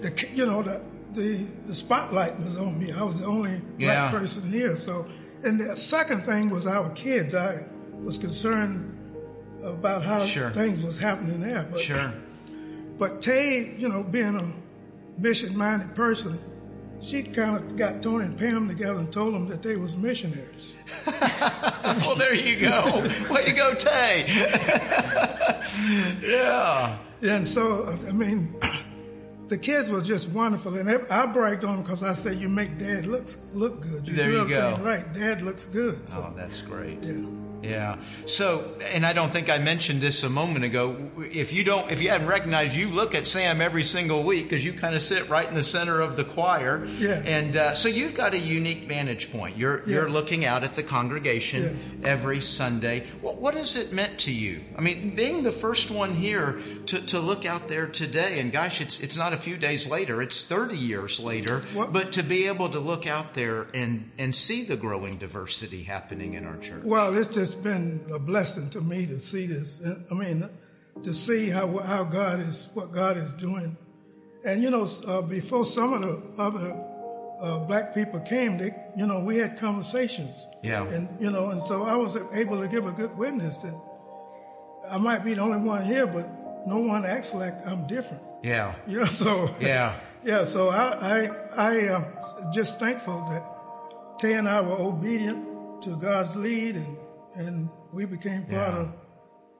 the 0.00 0.28
you 0.34 0.46
know 0.46 0.62
the, 0.62 0.80
the 1.14 1.46
the 1.66 1.74
spotlight 1.74 2.36
was 2.38 2.58
on 2.60 2.78
me. 2.78 2.92
I 2.92 3.02
was 3.02 3.20
the 3.20 3.26
only 3.26 3.60
Yeah. 3.78 4.10
black 4.10 4.20
person 4.20 4.50
here. 4.50 4.76
So, 4.76 5.06
and 5.44 5.58
the 5.60 5.76
second 5.76 6.22
thing 6.22 6.50
was 6.50 6.66
our 6.66 6.90
kids. 6.90 7.34
I 7.34 7.62
was 8.02 8.18
concerned 8.18 8.92
about 9.64 10.02
how 10.02 10.20
Sure. 10.24 10.50
things 10.50 10.82
was 10.84 10.98
happening 11.00 11.40
there. 11.40 11.66
But, 11.70 11.80
Sure. 11.80 12.12
but 12.98 13.22
Tay, 13.22 13.74
you 13.78 13.88
know, 13.88 14.02
being 14.02 14.36
a 14.36 15.20
mission-minded 15.20 15.94
person, 15.94 16.38
she 17.00 17.22
kind 17.22 17.56
of 17.56 17.76
got 17.76 18.02
Tony 18.02 18.24
and 18.24 18.38
Pam 18.38 18.68
together 18.68 18.98
and 18.98 19.10
told 19.12 19.34
them 19.34 19.48
that 19.48 19.62
they 19.62 19.76
was 19.76 19.96
missionaries. 19.96 20.74
well, 21.06 22.16
there 22.16 22.34
you 22.34 22.58
go. 22.60 23.06
Way 23.30 23.44
to 23.44 23.52
go, 23.52 23.74
Tay. 23.74 24.26
yeah. 26.22 26.96
And 27.22 27.46
so, 27.46 27.86
I 28.08 28.12
mean, 28.12 28.54
the 29.48 29.56
kids 29.58 29.88
were 29.88 30.02
just 30.02 30.30
wonderful, 30.30 30.76
and 30.76 30.88
I 31.10 31.26
bragged 31.26 31.64
on 31.64 31.76
them 31.76 31.82
because 31.82 32.02
I 32.02 32.12
said, 32.12 32.36
"You 32.36 32.48
make 32.48 32.78
Dad 32.78 33.06
look 33.06 33.28
look 33.54 33.80
good. 33.80 34.06
You 34.08 34.14
There 34.16 34.26
do 34.26 34.32
you 34.32 34.40
everything 34.40 34.76
go. 34.78 34.84
right. 34.84 35.12
Dad 35.14 35.42
looks 35.42 35.64
good." 35.64 35.96
Oh, 36.02 36.06
so, 36.06 36.16
Oh, 36.28 36.34
that's 36.36 36.60
great. 36.60 36.98
yeah. 37.02 37.24
Yeah. 37.68 37.96
So, 38.24 38.64
and 38.94 39.04
I 39.06 39.12
don't 39.12 39.32
think 39.32 39.50
I 39.50 39.58
mentioned 39.58 40.00
this 40.00 40.22
a 40.24 40.28
moment 40.30 40.64
ago. 40.64 40.96
If 41.18 41.52
you 41.52 41.64
don't, 41.64 41.90
if 41.90 42.02
you 42.02 42.10
haven't 42.10 42.28
recognized, 42.28 42.76
you 42.76 42.88
look 42.88 43.14
at 43.14 43.26
Sam 43.26 43.60
every 43.60 43.82
single 43.82 44.22
week 44.22 44.44
because 44.48 44.64
you 44.64 44.72
kind 44.72 44.94
of 44.94 45.02
sit 45.02 45.28
right 45.28 45.48
in 45.48 45.54
the 45.54 45.62
center 45.62 46.00
of 46.00 46.16
the 46.16 46.24
choir. 46.24 46.86
Yeah. 46.98 47.22
And 47.26 47.56
uh, 47.56 47.74
so 47.74 47.88
you've 47.88 48.14
got 48.14 48.34
a 48.34 48.38
unique 48.38 48.84
vantage 48.88 49.30
point. 49.32 49.56
You're 49.56 49.82
you're 49.88 50.08
looking 50.10 50.44
out 50.44 50.62
at 50.64 50.76
the 50.76 50.82
congregation 50.82 51.62
Yes. 51.62 51.90
every 52.04 52.40
Sunday. 52.40 53.04
What 53.20 53.36
what 53.36 53.54
has 53.54 53.76
it 53.76 53.92
meant 53.92 54.18
to 54.20 54.32
you? 54.32 54.60
I 54.76 54.80
mean, 54.80 55.14
being 55.14 55.42
the 55.42 55.52
first 55.52 55.90
one 55.90 56.14
here 56.14 56.60
to, 56.86 57.04
to 57.06 57.18
look 57.20 57.44
out 57.46 57.68
there 57.68 57.86
today, 57.86 58.40
and 58.40 58.52
gosh, 58.52 58.80
it's 58.80 59.00
it's 59.00 59.16
not 59.16 59.32
a 59.32 59.36
few 59.36 59.56
days 59.56 59.90
later. 59.90 60.22
It's 60.22 60.44
thirty 60.46 60.76
years 60.76 61.20
later. 61.20 61.62
But 61.92 62.12
to 62.12 62.22
be 62.22 62.46
able 62.46 62.68
to 62.70 62.78
look 62.78 63.06
out 63.06 63.34
there 63.34 63.66
and 63.74 64.10
and 64.18 64.34
see 64.34 64.64
the 64.64 64.76
growing 64.76 65.16
diversity 65.16 65.82
happening 65.84 66.34
in 66.34 66.44
our 66.46 66.56
church. 66.56 66.84
Well, 66.84 67.16
it's 67.16 67.28
just 67.28 67.55
been 67.62 68.04
a 68.14 68.18
blessing 68.18 68.70
to 68.70 68.80
me 68.80 69.06
to 69.06 69.20
see 69.20 69.46
this. 69.46 69.86
I 70.10 70.14
mean, 70.14 70.44
to 71.02 71.12
see 71.12 71.48
how 71.50 71.76
how 71.78 72.04
God 72.04 72.40
is 72.40 72.68
what 72.74 72.92
God 72.92 73.16
is 73.16 73.30
doing. 73.32 73.76
And 74.44 74.62
you 74.62 74.70
know, 74.70 74.86
uh, 75.06 75.22
before 75.22 75.64
some 75.64 75.92
of 75.92 76.02
the 76.02 76.42
other 76.42 76.84
uh, 77.40 77.66
black 77.66 77.94
people 77.94 78.20
came, 78.20 78.58
they, 78.58 78.70
you 78.96 79.06
know, 79.06 79.20
we 79.20 79.36
had 79.36 79.58
conversations. 79.58 80.46
Yeah. 80.62 80.86
And 80.86 81.08
you 81.20 81.30
know, 81.30 81.50
and 81.50 81.62
so 81.62 81.82
I 81.82 81.96
was 81.96 82.16
able 82.34 82.60
to 82.60 82.68
give 82.68 82.86
a 82.86 82.92
good 82.92 83.16
witness 83.16 83.56
that 83.58 83.74
I 84.90 84.98
might 84.98 85.24
be 85.24 85.34
the 85.34 85.40
only 85.42 85.66
one 85.66 85.84
here, 85.84 86.06
but 86.06 86.28
no 86.66 86.80
one 86.80 87.04
acts 87.04 87.34
like 87.34 87.54
I'm 87.66 87.86
different. 87.86 88.22
Yeah. 88.42 88.74
Yeah. 88.86 89.04
So. 89.04 89.48
Yeah. 89.60 89.94
Yeah, 90.26 90.44
so 90.44 90.70
I 90.70 90.88
I, 91.00 91.28
I 91.56 91.72
am 91.94 92.04
just 92.52 92.80
thankful 92.80 93.24
that 93.30 94.18
Tay 94.18 94.34
and 94.34 94.48
I 94.48 94.60
were 94.60 94.74
obedient 94.76 95.82
to 95.82 95.96
God's 95.96 96.34
lead, 96.34 96.74
and 96.74 96.96
and 97.36 97.68
we 97.94 98.06
became 98.06 98.42
part 98.42 98.52
Yeah. 98.52 98.76
of 98.80 98.92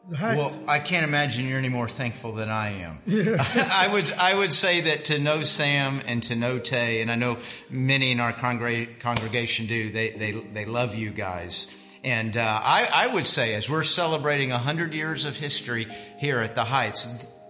the 0.08 0.16
heights. 0.16 0.38
Well, 0.38 0.60
I 0.68 0.78
can't 0.78 1.04
imagine 1.04 1.46
you're 1.48 1.58
any 1.58 1.68
more 1.68 1.88
thankful 1.88 2.32
than 2.32 2.48
I 2.48 2.68
am. 2.82 3.00
Yeah. 3.06 3.36
I 3.72 3.88
would 3.92 4.12
I 4.12 4.34
would 4.36 4.52
say 4.52 4.80
that 4.82 5.06
to 5.06 5.18
know 5.18 5.42
Sam 5.42 6.00
and 6.06 6.22
to 6.24 6.36
know 6.36 6.58
Tay, 6.58 7.02
and 7.02 7.10
I 7.10 7.16
know 7.16 7.38
many 7.70 8.12
in 8.12 8.20
our 8.20 8.32
congregation 8.32 9.66
do. 9.66 9.90
They 9.90 10.10
they 10.10 10.32
they 10.32 10.64
love 10.64 10.94
you 10.94 11.10
guys. 11.10 11.68
And 12.04 12.36
uh, 12.36 12.40
I, 12.62 12.88
I 12.94 13.06
would 13.14 13.26
say, 13.26 13.54
as 13.54 13.68
we're 13.68 13.82
celebrating 13.82 14.50
100 14.50 14.94
years 14.94 15.24
of 15.24 15.36
history 15.36 15.88
here 16.18 16.38
at 16.38 16.54
the 16.54 16.62
Heights, 16.62 17.08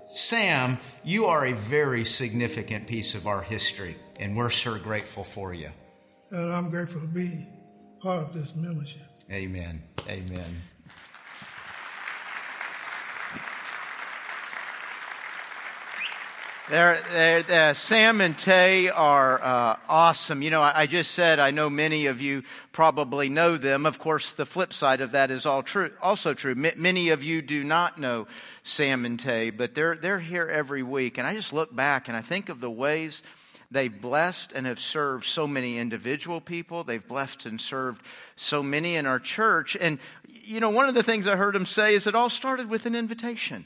Sam, 0.09 0.79
you 1.05 1.26
are 1.26 1.44
a 1.44 1.52
very 1.52 2.07
significant 2.07 2.87
piece 2.87 3.14
of 3.14 3.26
our 3.26 3.42
history, 3.42 3.96
and 4.18 4.35
we're 4.35 4.48
sure 4.48 4.79
grateful 4.79 5.24
for 5.24 5.52
you. 5.52 5.68
and 6.31 6.55
I'm 6.55 6.70
grateful 6.70 7.02
to 7.02 7.07
be 7.07 7.29
part 8.00 8.22
of 8.22 8.33
this 8.33 8.57
membership. 8.57 9.02
Amen. 9.30 9.82
Amen. 10.08 10.62
They're, 16.68 16.98
they're, 17.12 17.42
they're- 17.44 17.74
Sam 17.74 18.20
and 18.20 18.36
Tay 18.36 18.88
are 18.88 19.40
uh, 19.40 19.76
awesome. 19.88 20.42
You 20.42 20.50
know, 20.50 20.62
I, 20.62 20.80
I 20.82 20.86
just 20.86 21.12
said 21.12 21.38
I 21.38 21.52
know 21.52 21.70
many 21.70 22.06
of 22.06 22.20
you 22.20 22.42
probably 22.72 23.28
know 23.28 23.56
them. 23.56 23.86
Of 23.86 24.00
course, 24.00 24.32
the 24.32 24.44
flip 24.44 24.72
side 24.72 25.00
of 25.00 25.12
that 25.12 25.30
is 25.30 25.46
all 25.46 25.62
true, 25.62 25.92
also 26.02 26.34
true. 26.34 26.52
M- 26.52 26.72
many 26.76 27.10
of 27.10 27.22
you 27.22 27.40
do 27.40 27.62
not 27.62 27.98
know 27.98 28.26
Sam 28.64 29.04
and 29.04 29.18
Tay, 29.18 29.50
but 29.50 29.76
they're 29.76 29.94
they're 29.94 30.18
here 30.18 30.46
every 30.48 30.82
week. 30.82 31.18
And 31.18 31.26
I 31.26 31.34
just 31.34 31.52
look 31.52 31.74
back 31.74 32.08
and 32.08 32.16
I 32.16 32.20
think 32.20 32.48
of 32.48 32.60
the 32.60 32.70
ways 32.70 33.22
they've 33.70 34.00
blessed 34.00 34.52
and 34.52 34.66
have 34.66 34.81
served 34.81 35.24
so 35.24 35.46
many 35.46 35.79
individual 35.79 36.40
people. 36.40 36.85
They've 36.85 37.07
blessed 37.07 37.46
and 37.46 37.61
served 37.61 38.02
so 38.37 38.62
many 38.62 38.96
in 38.96 39.07
our 39.07 39.20
church. 39.20 39.76
And 39.81 39.98
you 40.42 40.61
know, 40.61 40.70
one 40.70 40.88
of 40.88 40.94
the 40.94 41.02
things 41.02 41.26
I 41.26 41.37
heard 41.37 41.55
them 41.55 41.66
say 41.66 41.94
is 41.94 42.07
it 42.07 42.14
all 42.14 42.31
started 42.31 42.68
with 42.68 42.87
an 42.87 42.94
invitation. 42.94 43.64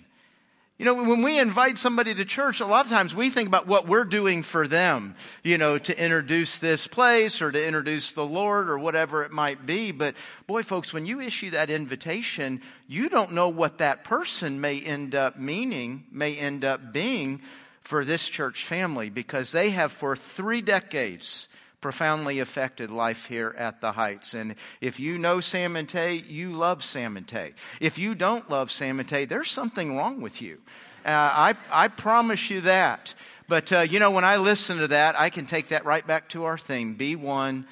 You 0.80 0.86
know, 0.86 0.94
when 0.94 1.20
we 1.20 1.38
invite 1.38 1.76
somebody 1.76 2.14
to 2.14 2.24
church, 2.24 2.60
a 2.60 2.66
lot 2.66 2.86
of 2.86 2.90
times 2.90 3.14
we 3.14 3.28
think 3.28 3.48
about 3.48 3.66
what 3.66 3.86
we're 3.86 4.06
doing 4.06 4.42
for 4.42 4.66
them, 4.66 5.14
you 5.44 5.58
know, 5.58 5.76
to 5.76 6.02
introduce 6.02 6.58
this 6.58 6.86
place 6.86 7.42
or 7.42 7.52
to 7.52 7.66
introduce 7.66 8.12
the 8.12 8.24
Lord 8.24 8.70
or 8.70 8.78
whatever 8.78 9.22
it 9.22 9.30
might 9.30 9.66
be. 9.66 9.92
But 9.92 10.14
boy, 10.46 10.62
folks, 10.62 10.90
when 10.90 11.04
you 11.04 11.20
issue 11.20 11.50
that 11.50 11.68
invitation, 11.68 12.62
you 12.88 13.10
don't 13.10 13.32
know 13.32 13.50
what 13.50 13.76
that 13.76 14.04
person 14.04 14.62
may 14.62 14.80
end 14.80 15.14
up 15.14 15.36
meaning, 15.36 16.06
may 16.10 16.38
end 16.38 16.64
up 16.64 16.94
being 16.94 17.42
for 17.80 18.04
this 18.04 18.28
church 18.28 18.64
family 18.64 19.10
because 19.10 19.52
they 19.52 19.70
have 19.70 19.92
for 19.92 20.16
three 20.16 20.60
decades 20.60 21.48
profoundly 21.80 22.40
affected 22.40 22.90
life 22.90 23.26
here 23.26 23.54
at 23.56 23.80
the 23.80 23.92
Heights. 23.92 24.34
And 24.34 24.54
if 24.80 25.00
you 25.00 25.18
know 25.18 25.40
Sam 25.40 25.76
and 25.76 25.88
Tay, 25.88 26.16
you 26.28 26.50
love 26.52 26.84
Sam 26.84 27.16
and 27.16 27.26
Tay. 27.26 27.54
If 27.80 27.98
you 27.98 28.14
don't 28.14 28.50
love 28.50 28.70
Sam 28.70 29.00
and 29.00 29.08
Tay, 29.08 29.24
there's 29.24 29.50
something 29.50 29.96
wrong 29.96 30.20
with 30.20 30.42
you. 30.42 30.58
Uh, 31.04 31.10
I, 31.10 31.54
I 31.70 31.88
promise 31.88 32.50
you 32.50 32.60
that. 32.62 33.14
But, 33.48 33.72
uh, 33.72 33.80
you 33.80 33.98
know, 33.98 34.10
when 34.10 34.24
I 34.24 34.36
listen 34.36 34.78
to 34.78 34.88
that, 34.88 35.18
I 35.18 35.30
can 35.30 35.46
take 35.46 35.68
that 35.68 35.84
right 35.84 36.06
back 36.06 36.28
to 36.30 36.44
our 36.44 36.58
theme 36.58 36.94
be 36.94 37.16
one 37.16 37.66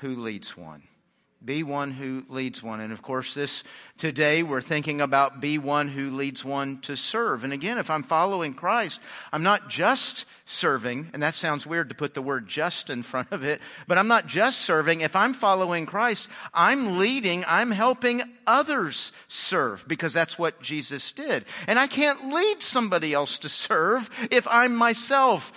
who 0.00 0.16
leads 0.16 0.56
one. 0.56 0.82
Be 1.42 1.62
one 1.62 1.90
who 1.90 2.24
leads 2.28 2.62
one. 2.62 2.80
And 2.80 2.92
of 2.92 3.00
course, 3.00 3.32
this 3.32 3.64
today 3.96 4.42
we're 4.42 4.60
thinking 4.60 5.00
about 5.00 5.40
be 5.40 5.56
one 5.56 5.88
who 5.88 6.10
leads 6.10 6.44
one 6.44 6.80
to 6.82 6.96
serve. 6.96 7.44
And 7.44 7.52
again, 7.54 7.78
if 7.78 7.88
I'm 7.88 8.02
following 8.02 8.52
Christ, 8.52 9.00
I'm 9.32 9.42
not 9.42 9.70
just 9.70 10.26
serving, 10.44 11.08
and 11.14 11.22
that 11.22 11.34
sounds 11.34 11.66
weird 11.66 11.88
to 11.88 11.94
put 11.94 12.12
the 12.12 12.20
word 12.20 12.46
just 12.46 12.90
in 12.90 13.02
front 13.02 13.32
of 13.32 13.42
it, 13.42 13.62
but 13.86 13.96
I'm 13.96 14.08
not 14.08 14.26
just 14.26 14.60
serving. 14.60 15.00
If 15.00 15.16
I'm 15.16 15.32
following 15.32 15.86
Christ, 15.86 16.28
I'm 16.52 16.98
leading, 16.98 17.42
I'm 17.46 17.70
helping 17.70 18.20
others 18.46 19.10
serve 19.26 19.88
because 19.88 20.12
that's 20.12 20.38
what 20.38 20.60
Jesus 20.60 21.10
did. 21.12 21.46
And 21.66 21.78
I 21.78 21.86
can't 21.86 22.30
lead 22.30 22.62
somebody 22.62 23.14
else 23.14 23.38
to 23.38 23.48
serve 23.48 24.10
if 24.30 24.46
I'm 24.46 24.76
myself 24.76 25.52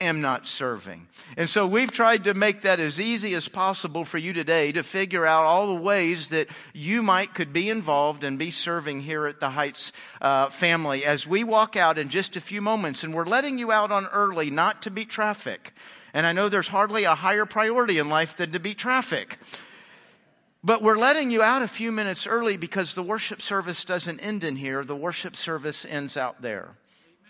am 0.00 0.20
not 0.20 0.46
serving. 0.46 1.08
And 1.36 1.48
so 1.48 1.66
we've 1.66 1.90
tried 1.90 2.24
to 2.24 2.34
make 2.34 2.62
that 2.62 2.80
as 2.80 3.00
easy 3.00 3.34
as 3.34 3.48
possible 3.48 4.04
for 4.04 4.18
you 4.18 4.32
today 4.32 4.72
to 4.72 4.82
figure 4.82 5.24
out 5.24 5.44
all 5.44 5.68
the 5.68 5.80
ways 5.80 6.30
that 6.30 6.48
you 6.72 7.02
might 7.02 7.34
could 7.34 7.52
be 7.52 7.70
involved 7.70 8.24
and 8.24 8.38
be 8.38 8.50
serving 8.50 9.00
here 9.00 9.26
at 9.26 9.40
the 9.40 9.50
Heights 9.50 9.92
uh, 10.20 10.50
family 10.50 11.04
as 11.04 11.26
we 11.26 11.44
walk 11.44 11.76
out 11.76 11.98
in 11.98 12.08
just 12.08 12.36
a 12.36 12.40
few 12.40 12.60
moments. 12.60 13.04
And 13.04 13.14
we're 13.14 13.24
letting 13.24 13.58
you 13.58 13.70
out 13.70 13.92
on 13.92 14.06
early, 14.06 14.50
not 14.50 14.82
to 14.82 14.90
beat 14.90 15.10
traffic. 15.10 15.72
And 16.12 16.26
I 16.26 16.32
know 16.32 16.48
there's 16.48 16.68
hardly 16.68 17.04
a 17.04 17.14
higher 17.14 17.46
priority 17.46 17.98
in 17.98 18.08
life 18.08 18.36
than 18.36 18.52
to 18.52 18.58
beat 18.58 18.78
traffic. 18.78 19.38
But 20.62 20.82
we're 20.82 20.98
letting 20.98 21.30
you 21.30 21.42
out 21.42 21.62
a 21.62 21.68
few 21.68 21.92
minutes 21.92 22.26
early 22.26 22.56
because 22.56 22.94
the 22.94 23.02
worship 23.02 23.42
service 23.42 23.84
doesn't 23.84 24.20
end 24.20 24.44
in 24.44 24.56
here. 24.56 24.82
The 24.82 24.96
worship 24.96 25.36
service 25.36 25.84
ends 25.84 26.16
out 26.16 26.42
there 26.42 26.76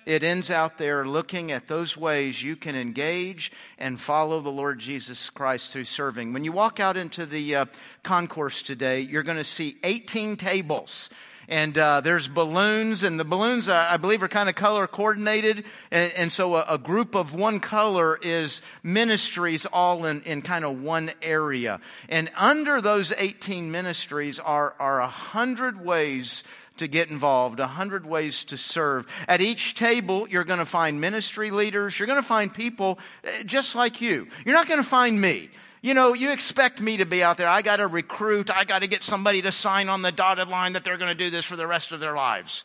it 0.07 0.23
ends 0.23 0.51
out 0.51 0.79
there 0.79 1.05
looking 1.05 1.53
at 1.53 1.69
those 1.69 1.97
ways 1.97 2.43
you 2.43 2.57
can 2.57 2.77
engage 2.77 3.53
and 3.79 4.01
follow 4.01 4.41
the 4.41 4.51
Lord 4.51 4.79
Jesus 4.79 5.31
Christ 5.31 5.73
through 5.73 5.85
serving. 5.85 6.33
When 6.33 6.45
you 6.45 6.53
walk 6.53 6.81
out 6.81 6.97
into 6.97 7.27
the 7.27 7.57
uh, 7.57 7.65
concourse 8.03 8.63
today, 8.63 9.01
you're 9.01 9.23
going 9.23 9.39
to 9.39 9.45
see 9.45 9.77
18 9.83 10.37
tables. 10.37 11.11
And 11.49 11.77
uh, 11.77 12.01
there's 12.01 12.27
balloons, 12.27 13.03
and 13.03 13.21
the 13.21 13.25
balloons, 13.25 13.69
I 13.69 13.97
believe, 13.99 14.23
are 14.23 14.29
kind 14.29 14.49
of 14.49 14.55
color 14.55 14.87
coordinated. 14.87 15.65
And, 15.91 16.13
and 16.17 16.33
so 16.33 16.55
a, 16.57 16.65
a, 16.71 16.79
group 16.79 17.15
of 17.15 17.35
one 17.35 17.61
color 17.61 18.19
is 18.21 18.63
ministries 18.83 19.67
all 19.67 20.07
in, 20.07 20.23
in 20.23 20.43
kind 20.43 20.65
of 20.65 20.81
one 20.83 21.11
area. 21.21 21.81
And 22.09 22.31
under 22.37 22.81
those 22.81 23.13
18 23.13 23.71
ministries 23.71 24.39
are, 24.39 24.75
are 24.79 25.01
a 25.01 25.07
hundred 25.07 25.85
ways 25.85 26.45
to 26.79 26.89
get 26.89 27.09
involved, 27.11 27.61
a 27.61 27.67
hundred 27.67 28.07
ways 28.07 28.45
to 28.47 28.57
serve. 28.57 29.07
At 29.29 29.41
each 29.41 29.75
table, 29.75 30.29
you're 30.29 30.45
going 30.45 30.59
to 30.59 30.67
find 30.67 31.01
ministry 31.01 31.51
leaders. 31.51 31.99
You're 31.99 32.09
going 32.09 32.21
to 32.21 32.27
find 32.27 32.53
people 32.53 32.99
eh, 33.25 33.43
just 33.45 33.75
like 33.75 34.01
you. 34.01 34.27
You're 34.45 34.55
not 34.55 34.69
going 34.69 34.83
to 34.83 34.89
find 34.89 35.21
me. 35.21 35.51
You 35.83 35.93
know, 35.93 36.15
you 36.15 36.33
expect 36.33 36.81
me 36.81 36.97
to 36.97 37.05
be 37.05 37.23
out 37.23 37.37
there. 37.37 37.47
I 37.47 37.61
got 37.61 37.77
to 37.77 37.87
recruit. 37.87 38.51
I 38.55 38.65
got 38.65 38.83
to 38.83 38.89
get 38.89 39.03
somebody 39.03 39.43
to 39.43 39.53
sign 39.53 39.89
on 39.89 40.01
the 40.01 40.13
dotted 40.13 40.49
line 40.49 40.73
that 40.73 40.83
they're 40.83 40.97
going 40.97 41.11
to 41.11 41.25
do 41.25 41.31
this 41.31 41.45
for 41.45 41.57
the 41.57 41.67
rest 41.67 41.93
of 41.93 42.01
their 42.01 42.15
lives. 42.15 42.65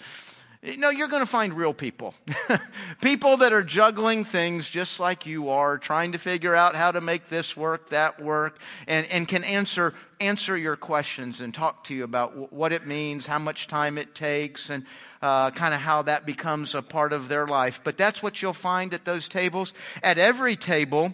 No, 0.62 0.90
you're 0.90 1.08
going 1.08 1.22
to 1.22 1.30
find 1.30 1.54
real 1.54 1.74
people. 1.74 2.14
people 3.02 3.38
that 3.38 3.54
are 3.54 3.64
juggling 3.64 4.26
things 4.26 4.70
just 4.70 5.00
like 5.00 5.26
you 5.26 5.50
are, 5.50 5.78
trying 5.78 6.12
to 6.12 6.18
figure 6.18 6.54
out 6.54 6.76
how 6.76 6.92
to 6.92 7.00
make 7.00 7.30
this 7.30 7.56
work, 7.56 7.92
that 7.92 8.22
work, 8.22 8.60
and, 8.86 9.08
and 9.08 9.26
can 9.26 9.46
answer, 9.46 9.94
answer 10.20 10.58
your 10.58 10.76
questions 10.76 11.40
and 11.40 11.54
talk 11.54 11.86
to 11.86 11.94
you 11.94 12.04
about 12.04 12.32
w- 12.32 12.48
what 12.52 12.74
it 12.74 12.86
means, 12.86 13.26
how 13.26 13.40
much 13.40 13.68
time 13.68 13.98
it 13.98 14.14
takes, 14.14 14.70
and 14.70 14.86
uh, 15.22 15.50
kind 15.52 15.74
of 15.74 15.80
how 15.80 16.02
that 16.02 16.26
becomes 16.26 16.76
a 16.76 16.82
part 16.82 17.14
of 17.14 17.30
their 17.30 17.48
life. 17.48 17.80
But 17.82 17.98
that's 17.98 18.22
what 18.22 18.42
you'll 18.42 18.52
find 18.52 18.94
at 18.94 19.06
those 19.06 19.30
tables. 19.30 19.74
At 20.04 20.18
every 20.18 20.58
table, 20.58 21.14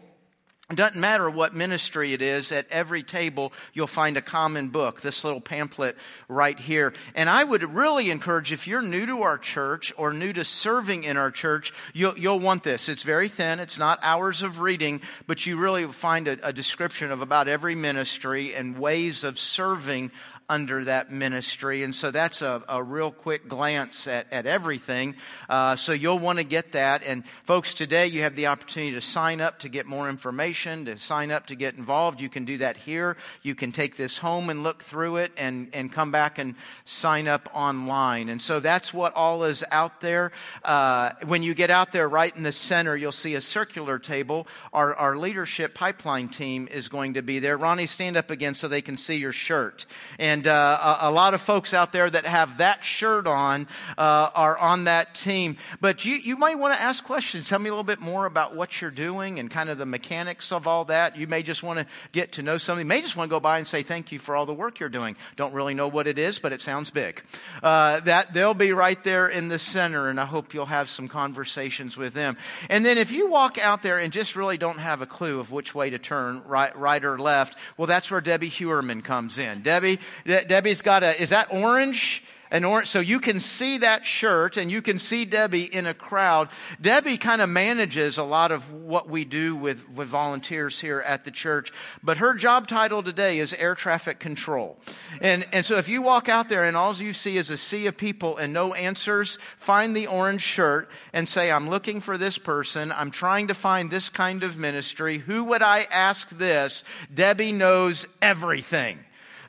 it 0.72 0.78
doesn't 0.78 1.00
matter 1.00 1.30
what 1.30 1.54
ministry 1.54 2.14
it 2.14 2.24
is, 2.24 2.52
at 2.52 2.66
every 2.72 3.04
table 3.04 3.54
you'll 3.74 3.86
find 3.86 4.18
a 4.18 4.22
common 4.22 4.70
book, 4.70 5.00
this 5.02 5.24
little 5.24 5.40
pamphlet 5.40 5.96
right 6.28 6.60
here. 6.60 6.94
And 7.14 7.30
I 7.30 7.44
would 7.44 7.76
really 7.76 8.10
encourage, 8.10 8.52
if 8.52 8.68
you're 8.68 8.82
new 8.82 9.06
to 9.06 9.22
our 9.22 9.38
church 9.38 9.94
or 9.96 10.12
new 10.12 10.34
to 10.34 10.44
serving 10.44 11.04
in 11.04 11.18
our 11.18 11.30
church, 11.30 11.72
you'll, 11.94 12.18
you'll 12.18 12.40
want 12.40 12.64
this. 12.64 12.90
It's 12.90 13.04
very 13.04 13.30
thin, 13.30 13.60
it's 13.60 13.78
not 13.78 14.00
hours 14.02 14.42
of 14.42 14.60
reading, 14.60 15.02
but 15.28 15.46
you 15.46 15.58
really 15.58 15.86
find 15.86 16.28
a, 16.28 16.48
a 16.48 16.52
description 16.52 17.12
of 17.12 17.22
about 17.22 17.48
every 17.48 17.76
ministry 17.76 18.56
and 18.56 18.80
ways 18.80 19.24
of 19.24 19.38
serving 19.38 20.12
under 20.48 20.84
that 20.84 21.12
ministry. 21.12 21.84
And 21.84 21.94
so 21.94 22.12
that's 22.12 22.42
a, 22.42 22.64
a 22.70 22.84
real 22.84 23.12
quick 23.12 23.48
glance 23.48 24.08
at, 24.08 24.28
at 24.32 24.46
everything. 24.46 25.16
Uh, 25.50 25.76
so 25.76 25.92
you'll 25.92 26.20
want 26.20 26.40
to 26.40 26.46
get 26.46 26.74
that. 26.74 27.04
And 27.06 27.26
folks, 27.46 27.74
today 27.74 28.08
you 28.08 28.22
have 28.22 28.36
the 28.36 28.48
opportunity 28.48 28.94
to 28.94 29.02
sign 29.02 29.42
up 29.42 29.60
to 29.60 29.70
get 29.70 29.86
more 29.86 30.10
information, 30.10 30.86
to 30.86 30.98
sign 30.98 31.32
up 31.32 31.48
to 31.48 31.56
get 31.56 31.76
involved. 31.76 32.22
You 32.22 32.30
can 32.30 32.46
do 32.46 32.60
that 32.60 32.78
here. 32.78 33.18
You 33.42 33.56
can 33.56 33.72
take 33.72 33.98
this 33.98 34.18
home 34.18 34.50
and 34.50 34.64
look 34.64 34.84
through 34.84 35.18
it 35.18 35.32
and, 35.38 35.70
and 35.74 35.92
come 35.92 36.12
back 36.12 36.38
and 36.38 36.56
sign 36.86 37.28
up 37.28 37.50
online. 37.54 38.30
And 38.30 38.42
so 38.42 38.60
that's 38.60 38.94
what 38.94 39.16
all 39.16 39.44
is 39.46 39.64
out 39.72 40.02
there. 40.02 40.32
Uh, 40.64 41.12
when 41.26 41.42
you 41.42 41.56
get 41.56 41.72
out 41.72 41.92
there 41.92 42.08
right 42.08 42.36
in 42.36 42.44
the 42.44 42.52
center, 42.52 42.96
you'll 42.96 43.12
see 43.12 43.36
a 43.36 43.42
circular 43.42 43.98
table. 43.98 44.48
Our, 44.74 44.96
our 44.96 45.18
leadership 45.18 45.74
pipeline 45.74 46.30
team 46.30 46.68
is 46.70 46.88
going 46.88 47.16
to 47.16 47.22
be 47.22 47.40
there. 47.40 47.58
Ronnie, 47.58 47.88
stand 47.88 48.18
up 48.18 48.30
again 48.30 48.54
so 48.56 48.68
they 48.68 48.82
can 48.82 48.98
see 48.98 49.16
your 49.16 49.32
shirt. 49.32 49.86
And 50.20 50.35
and 50.36 50.48
uh, 50.48 50.98
a, 51.00 51.12
lot 51.12 51.34
of 51.34 51.40
folks 51.40 51.74
out 51.74 51.94
there 51.94 52.10
that 52.10 52.26
have 52.26 52.58
that 52.58 52.84
shirt 52.84 53.26
on 53.26 53.70
uh, 53.98 54.30
are 54.36 54.58
on 54.58 54.84
that 54.84 55.16
team. 55.16 55.56
But 55.80 56.04
you, 56.04 56.16
you 56.16 56.36
might 56.36 56.60
want 56.60 56.76
to 56.76 56.82
ask 56.82 57.06
questions. 57.06 57.48
Tell 57.48 57.58
me 57.58 57.70
a 57.70 57.72
little 57.72 57.86
bit 57.86 58.02
more 58.02 58.26
about 58.26 58.54
what 58.54 58.82
you're 58.82 58.92
doing 58.92 59.40
and 59.40 59.50
kind 59.50 59.70
of 59.70 59.78
the 59.78 59.86
mechanics 59.86 60.52
of 60.52 60.68
all 60.68 60.84
that. 60.86 61.16
You 61.16 61.28
may 61.28 61.42
just 61.42 61.64
want 61.64 61.80
to 61.80 61.86
get 62.12 62.34
to 62.34 62.44
know 62.44 62.58
somebody. 62.58 62.82
You 62.82 62.88
may 62.90 63.02
just 63.02 63.16
want 63.16 63.30
to 63.30 63.34
go 63.34 63.40
by 63.40 63.60
and 63.60 63.66
say 63.66 63.82
thank 63.82 64.12
you 64.12 64.20
for 64.20 64.36
all 64.36 64.46
the 64.46 64.54
work 64.54 64.82
you're 64.82 64.90
doing. 64.90 65.16
Don't 65.38 65.54
really 65.54 65.74
know 65.74 65.88
what 65.88 66.06
it 66.06 66.20
is, 66.20 66.38
but 66.38 66.52
it 66.52 66.60
sounds 66.60 66.92
big. 66.92 67.24
Uh, 67.64 68.02
that 68.02 68.34
they'll 68.34 68.54
be 68.54 68.74
right 68.74 69.02
there 69.06 69.30
in 69.30 69.48
the 69.48 69.58
center, 69.58 70.10
and 70.10 70.20
I 70.20 70.26
hope 70.26 70.54
you'll 70.54 70.66
have 70.66 70.90
some 70.90 71.08
conversations 71.08 71.96
with 71.96 72.14
them. 72.14 72.36
And 72.70 72.86
then 72.86 72.98
if 72.98 73.14
you 73.14 73.30
walk 73.30 73.58
out 73.58 73.84
there 73.84 74.00
and 74.00 74.12
just 74.12 74.36
really 74.36 74.58
don't 74.58 74.80
have 74.80 75.02
a 75.02 75.06
clue 75.06 75.40
of 75.40 75.50
which 75.54 75.74
way 75.74 75.92
to 75.92 75.98
turn, 75.98 76.44
right, 76.46 76.78
right 76.78 77.06
or 77.06 77.18
left, 77.18 77.58
well, 77.78 77.88
that's 77.88 78.12
where 78.12 78.20
Debbie 78.20 78.50
Hewerman 78.50 79.02
comes 79.02 79.38
in. 79.38 79.62
Debbie, 79.62 79.86
De- 80.25 80.25
Debbie's 80.26 80.82
got 80.82 81.04
a, 81.04 81.22
is 81.22 81.30
that 81.30 81.48
orange? 81.52 82.24
an 82.52 82.64
orange, 82.64 82.88
so 82.88 83.00
you 83.00 83.20
can 83.20 83.40
see 83.40 83.80
that 83.80 84.06
shirt 84.06 84.58
and 84.58 84.72
you 84.72 84.82
can 84.82 85.00
see 85.00 85.26
Debbie 85.26 85.64
in 85.64 85.86
a 85.86 85.94
crowd. 85.94 86.50
Debbie 86.80 87.18
kind 87.18 87.42
of 87.42 87.50
manages 87.50 88.18
a 88.18 88.24
lot 88.24 88.52
of 88.52 88.72
what 88.72 89.10
we 89.10 89.26
do 89.26 89.56
with, 89.56 89.90
with 89.90 90.08
volunteers 90.08 90.80
here 90.80 91.02
at 91.02 91.26
the 91.26 91.32
church, 91.32 91.72
but 92.04 92.18
her 92.18 92.34
job 92.34 92.68
title 92.68 93.04
today 93.04 93.40
is 93.40 93.54
air 93.54 93.76
traffic 93.76 94.20
control. 94.20 94.78
And, 95.22 95.46
and 95.52 95.66
so 95.66 95.78
if 95.78 95.90
you 95.90 96.02
walk 96.02 96.30
out 96.30 96.48
there 96.48 96.64
and 96.64 96.78
all 96.78 96.96
you 96.96 97.14
see 97.14 97.38
is 97.38 97.50
a 97.50 97.58
sea 97.58 97.88
of 97.88 97.98
people 97.98 98.38
and 98.38 98.54
no 98.54 98.74
answers, 98.74 99.38
find 99.58 99.96
the 99.96 100.08
orange 100.08 100.42
shirt 100.42 100.90
and 101.14 101.28
say, 101.28 101.52
I'm 101.52 101.70
looking 101.70 102.00
for 102.00 102.18
this 102.18 102.38
person. 102.38 102.92
I'm 102.92 103.12
trying 103.12 103.48
to 103.48 103.54
find 103.54 103.90
this 103.90 104.10
kind 104.10 104.44
of 104.44 104.58
ministry. 104.58 105.18
Who 105.18 105.44
would 105.46 105.62
I 105.62 105.88
ask 105.92 106.30
this? 106.30 106.84
Debbie 107.14 107.52
knows 107.52 108.08
everything. 108.22 109.00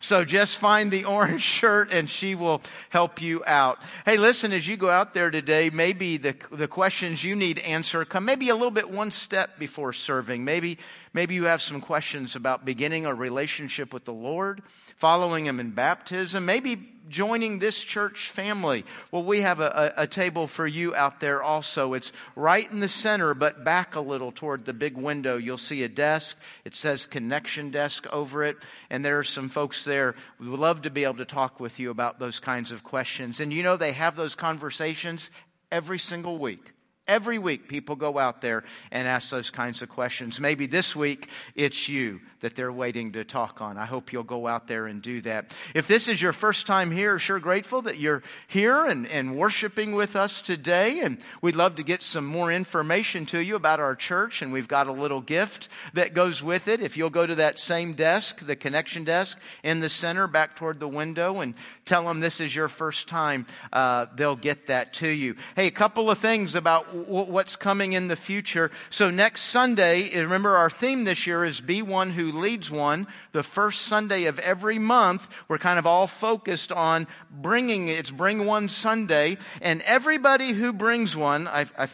So 0.06 0.24
just 0.24 0.58
find 0.58 0.92
the 0.92 1.04
orange 1.04 1.42
shirt 1.58 1.92
and 1.92 2.08
she 2.08 2.36
will 2.36 2.62
help 2.90 3.20
you 3.20 3.42
out. 3.44 3.82
Hey, 4.04 4.18
listen, 4.18 4.52
as 4.52 4.68
you 4.68 4.76
go 4.76 4.88
out 4.88 5.14
there 5.14 5.32
today, 5.32 5.68
maybe 5.68 6.16
the, 6.16 6.36
the 6.52 6.68
questions 6.68 7.24
you 7.24 7.34
need 7.34 7.58
answered 7.58 8.08
come 8.08 8.24
maybe 8.24 8.48
a 8.50 8.54
little 8.54 8.70
bit 8.70 8.88
one 8.88 9.10
step 9.10 9.58
before 9.58 9.92
serving. 9.92 10.44
Maybe, 10.44 10.78
maybe 11.12 11.34
you 11.34 11.46
have 11.46 11.60
some 11.60 11.80
questions 11.80 12.36
about 12.36 12.64
beginning 12.64 13.04
a 13.04 13.12
relationship 13.12 13.92
with 13.92 14.04
the 14.04 14.12
Lord, 14.12 14.62
following 14.94 15.44
Him 15.44 15.58
in 15.58 15.72
baptism, 15.72 16.46
maybe 16.46 16.76
joining 17.08 17.58
this 17.58 17.78
church 17.78 18.30
family, 18.30 18.84
well, 19.10 19.22
we 19.22 19.40
have 19.40 19.60
a, 19.60 19.92
a, 19.96 20.02
a, 20.02 20.06
table 20.06 20.46
for 20.46 20.66
you 20.66 20.94
out 20.94 21.20
there 21.20 21.42
also. 21.42 21.94
It's 21.94 22.12
right 22.34 22.70
in 22.70 22.80
the 22.80 22.88
center, 22.88 23.34
but 23.34 23.64
back 23.64 23.96
a 23.96 24.00
little 24.00 24.32
toward 24.32 24.64
the 24.64 24.74
big 24.74 24.96
window. 24.96 25.36
You'll 25.36 25.58
see 25.58 25.82
a 25.82 25.88
desk. 25.88 26.36
It 26.64 26.74
says 26.74 27.06
connection 27.06 27.70
desk 27.70 28.06
over 28.12 28.44
it. 28.44 28.56
And 28.90 29.04
there 29.04 29.18
are 29.18 29.24
some 29.24 29.48
folks 29.48 29.84
there. 29.84 30.14
We 30.38 30.48
would 30.48 30.60
love 30.60 30.82
to 30.82 30.90
be 30.90 31.04
able 31.04 31.16
to 31.16 31.24
talk 31.24 31.60
with 31.60 31.78
you 31.78 31.90
about 31.90 32.18
those 32.18 32.40
kinds 32.40 32.72
of 32.72 32.84
questions. 32.84 33.40
And 33.40 33.52
you 33.52 33.62
know, 33.62 33.76
they 33.76 33.92
have 33.92 34.16
those 34.16 34.34
conversations 34.34 35.30
every 35.70 35.98
single 35.98 36.38
week. 36.38 36.72
Every 37.08 37.38
week, 37.38 37.68
people 37.68 37.94
go 37.94 38.18
out 38.18 38.40
there 38.40 38.64
and 38.90 39.06
ask 39.06 39.30
those 39.30 39.50
kinds 39.50 39.80
of 39.80 39.88
questions. 39.88 40.40
Maybe 40.40 40.66
this 40.66 40.96
week, 40.96 41.28
it's 41.54 41.88
you 41.88 42.20
that 42.46 42.54
they're 42.54 42.70
waiting 42.70 43.10
to 43.10 43.24
talk 43.24 43.60
on. 43.60 43.76
I 43.76 43.86
hope 43.86 44.12
you'll 44.12 44.22
go 44.22 44.46
out 44.46 44.68
there 44.68 44.86
and 44.86 45.02
do 45.02 45.20
that. 45.22 45.52
If 45.74 45.88
this 45.88 46.06
is 46.06 46.22
your 46.22 46.32
first 46.32 46.68
time 46.68 46.92
here, 46.92 47.18
sure 47.18 47.40
grateful 47.40 47.82
that 47.82 47.98
you're 47.98 48.22
here 48.46 48.84
and, 48.84 49.04
and 49.08 49.36
worshiping 49.36 49.96
with 49.96 50.14
us 50.14 50.42
today. 50.42 51.00
And 51.00 51.18
we'd 51.42 51.56
love 51.56 51.74
to 51.74 51.82
get 51.82 52.02
some 52.02 52.24
more 52.24 52.52
information 52.52 53.26
to 53.26 53.40
you 53.40 53.56
about 53.56 53.80
our 53.80 53.96
church. 53.96 54.42
And 54.42 54.52
we've 54.52 54.68
got 54.68 54.86
a 54.86 54.92
little 54.92 55.20
gift 55.20 55.68
that 55.94 56.14
goes 56.14 56.40
with 56.40 56.68
it. 56.68 56.80
If 56.80 56.96
you'll 56.96 57.10
go 57.10 57.26
to 57.26 57.34
that 57.34 57.58
same 57.58 57.94
desk, 57.94 58.46
the 58.46 58.54
connection 58.54 59.02
desk 59.02 59.36
in 59.64 59.80
the 59.80 59.88
center, 59.88 60.28
back 60.28 60.54
toward 60.54 60.78
the 60.78 60.86
window, 60.86 61.40
and 61.40 61.54
tell 61.84 62.04
them 62.04 62.20
this 62.20 62.40
is 62.40 62.54
your 62.54 62.68
first 62.68 63.08
time, 63.08 63.44
uh, 63.72 64.06
they'll 64.14 64.36
get 64.36 64.68
that 64.68 64.92
to 64.94 65.08
you. 65.08 65.34
Hey, 65.56 65.66
a 65.66 65.72
couple 65.72 66.12
of 66.12 66.18
things 66.18 66.54
about 66.54 66.94
what's 66.94 67.56
coming 67.56 67.94
in 67.94 68.06
the 68.06 68.14
future. 68.14 68.70
So 68.90 69.10
next 69.10 69.42
Sunday, 69.42 70.16
remember 70.16 70.54
our 70.54 70.70
theme 70.70 71.02
this 71.02 71.26
year 71.26 71.44
is 71.44 71.60
be 71.60 71.82
one 71.82 72.10
who 72.10 72.35
leads 72.36 72.70
one. 72.70 73.06
The 73.32 73.42
first 73.42 73.82
Sunday 73.82 74.24
of 74.24 74.38
every 74.38 74.78
month, 74.78 75.28
we're 75.48 75.58
kind 75.58 75.78
of 75.78 75.86
all 75.86 76.06
focused 76.06 76.70
on 76.70 77.06
bringing, 77.30 77.88
it's 77.88 78.10
bring 78.10 78.46
one 78.46 78.68
Sunday. 78.68 79.38
And 79.60 79.82
everybody 79.82 80.52
who 80.52 80.72
brings 80.72 81.16
one, 81.16 81.48
I, 81.48 81.66
I 81.76 81.88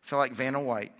feel 0.00 0.18
like 0.18 0.32
Vanna 0.32 0.60
White. 0.60 0.92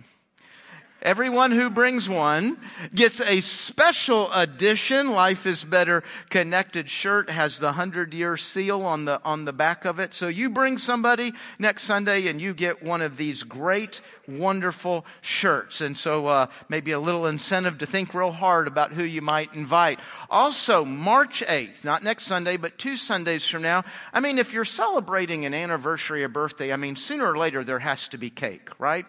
Everyone 1.05 1.51
who 1.51 1.69
brings 1.69 2.09
one 2.09 2.57
gets 2.95 3.21
a 3.21 3.43
special 3.43 4.33
edition. 4.33 5.11
Life 5.11 5.45
is 5.45 5.63
Better 5.63 6.03
Connected 6.31 6.89
shirt 6.89 7.29
has 7.29 7.59
the 7.59 7.73
hundred 7.73 8.15
year 8.15 8.39
seal 8.39 8.81
on 8.81 9.05
the, 9.05 9.21
on 9.23 9.45
the 9.45 9.53
back 9.53 9.85
of 9.85 9.99
it. 9.99 10.15
So 10.15 10.29
you 10.29 10.49
bring 10.49 10.79
somebody 10.79 11.33
next 11.59 11.83
Sunday 11.83 12.29
and 12.29 12.41
you 12.41 12.55
get 12.55 12.83
one 12.83 13.03
of 13.03 13.19
these 13.19 13.43
great, 13.43 14.01
wonderful 14.27 15.05
shirts. 15.21 15.83
And 15.83 15.95
so, 15.95 16.27
uh, 16.27 16.47
maybe 16.71 16.93
a 16.93 16.99
little 16.99 17.27
incentive 17.27 17.77
to 17.79 17.87
think 17.87 18.15
real 18.15 18.33
hard 18.33 18.67
about 18.67 18.93
who 18.93 19.05
you 19.05 19.21
might 19.21 19.53
invite. 19.53 20.01
Also, 20.31 20.87
March 20.87 21.43
8th, 21.47 21.85
not 21.85 22.03
next 22.03 22.25
Sunday, 22.25 22.57
but 22.57 22.79
two 22.79 22.97
Sundays 22.97 23.47
from 23.47 23.61
now. 23.61 23.85
I 24.15 24.21
mean, 24.21 24.39
if 24.39 24.55
you're 24.55 24.65
celebrating 24.65 25.45
an 25.45 25.53
anniversary, 25.53 26.23
a 26.23 26.31
birthday, 26.31 26.73
I 26.73 26.77
mean, 26.77 26.97
sooner 26.97 27.31
or 27.31 27.37
later 27.37 27.63
there 27.63 27.81
has 27.81 28.09
to 28.09 28.17
be 28.17 28.31
cake, 28.31 28.71
right? 28.79 29.05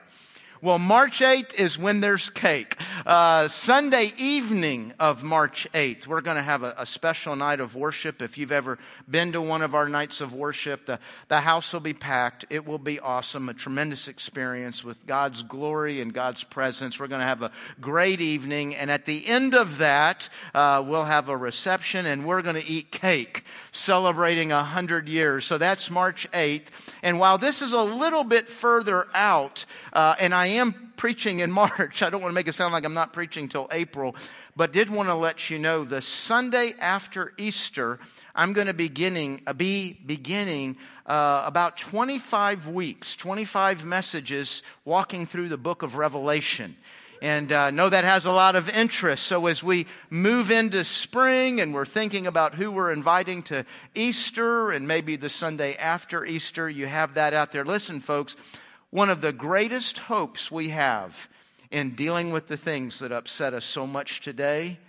Well, 0.65 0.79
March 0.79 1.19
8th 1.19 1.59
is 1.59 1.77
when 1.77 2.01
there's 2.01 2.31
cake. 2.31 2.75
Uh, 3.05 3.49
Sunday 3.49 4.11
evening 4.17 4.93
of 4.99 5.21
March 5.23 5.67
8th, 5.75 6.07
we're 6.07 6.21
going 6.21 6.37
to 6.37 6.41
have 6.41 6.63
a, 6.63 6.73
a, 6.79 6.87
special 6.87 7.35
night 7.35 7.59
of 7.59 7.75
worship. 7.75 8.19
If 8.23 8.39
you've 8.39 8.51
ever 8.51 8.79
been 9.07 9.33
to 9.33 9.41
one 9.43 9.61
of 9.61 9.75
our 9.75 9.87
nights 9.87 10.21
of 10.21 10.33
worship, 10.33 10.87
the, 10.87 10.97
the 11.27 11.39
house 11.39 11.71
will 11.71 11.81
be 11.81 11.93
packed. 11.93 12.45
It 12.49 12.65
will 12.65 12.79
be 12.79 12.99
awesome, 12.99 13.47
a 13.47 13.53
tremendous 13.53 14.07
experience 14.07 14.83
with 14.83 15.05
God's 15.05 15.43
glory 15.43 16.01
and 16.01 16.11
God's 16.11 16.43
presence. 16.43 16.99
We're 16.99 17.09
going 17.09 17.21
to 17.21 17.27
have 17.27 17.43
a 17.43 17.51
great 17.79 18.19
evening. 18.19 18.75
And 18.75 18.89
at 18.89 19.05
the 19.05 19.23
end 19.27 19.53
of 19.53 19.77
that, 19.77 20.29
uh, 20.55 20.83
we'll 20.83 21.03
have 21.03 21.29
a 21.29 21.37
reception 21.37 22.07
and 22.07 22.25
we're 22.25 22.41
going 22.41 22.59
to 22.59 22.67
eat 22.67 22.89
cake 22.89 23.43
celebrating 23.71 24.51
a 24.51 24.63
hundred 24.63 25.09
years. 25.09 25.45
So 25.45 25.59
that's 25.59 25.91
March 25.91 26.27
8th. 26.31 26.69
And 27.03 27.19
while 27.19 27.37
this 27.37 27.61
is 27.61 27.71
a 27.71 27.83
little 27.83 28.23
bit 28.23 28.49
further 28.49 29.05
out, 29.13 29.67
uh, 29.93 30.15
and 30.19 30.33
I 30.33 30.54
am 30.55 30.91
preaching 30.97 31.39
in 31.39 31.51
March. 31.51 32.01
I 32.03 32.09
don't 32.09 32.21
want 32.21 32.31
to 32.31 32.35
make 32.35 32.47
it 32.47 32.53
sound 32.53 32.73
like 32.73 32.85
I'm 32.85 32.93
not 32.93 33.13
preaching 33.13 33.47
till 33.47 33.67
April, 33.71 34.15
but 34.55 34.73
did 34.73 34.89
want 34.89 35.09
to 35.09 35.15
let 35.15 35.49
you 35.49 35.59
know 35.59 35.83
the 35.83 36.01
Sunday 36.01 36.73
after 36.79 37.33
Easter, 37.37 37.99
I'm 38.33 38.53
going 38.53 38.67
to 38.67 38.73
beginning, 38.73 39.41
uh, 39.47 39.53
be 39.53 39.93
beginning 39.93 40.77
uh, 41.05 41.43
about 41.45 41.77
25 41.77 42.67
weeks, 42.67 43.15
25 43.15 43.85
messages 43.85 44.63
walking 44.83 45.25
through 45.25 45.49
the 45.49 45.57
book 45.57 45.83
of 45.83 45.95
Revelation. 45.95 46.75
And 47.21 47.51
uh, 47.51 47.71
know 47.71 47.89
that 47.89 48.03
has 48.03 48.25
a 48.25 48.31
lot 48.31 48.55
of 48.55 48.69
interest. 48.69 49.25
So 49.25 49.47
as 49.47 49.63
we 49.63 49.87
move 50.09 50.51
into 50.51 50.83
spring 50.83 51.61
and 51.61 51.73
we're 51.73 51.85
thinking 51.85 52.27
about 52.27 52.53
who 52.53 52.69
we're 52.71 52.91
inviting 52.91 53.41
to 53.43 53.65
Easter 53.95 54.71
and 54.71 54.87
maybe 54.87 55.15
the 55.15 55.29
Sunday 55.29 55.75
after 55.75 56.25
Easter, 56.25 56.69
you 56.69 56.87
have 56.87 57.13
that 57.13 57.33
out 57.33 57.51
there. 57.51 57.63
Listen, 57.63 58.01
folks, 58.01 58.35
one 58.95 59.09
of 59.09 59.19
the 59.19 59.33
greatest 59.33 59.97
hopes 59.97 60.49
we 60.49 60.69
have 60.69 61.27
in 61.69 61.95
dealing 61.95 62.31
with 62.31 62.47
the 62.47 62.55
things 62.55 62.99
that 62.99 63.11
upset 63.11 63.53
us 63.53 63.65
so 63.65 63.85
much 63.85 64.21
today 64.21 64.79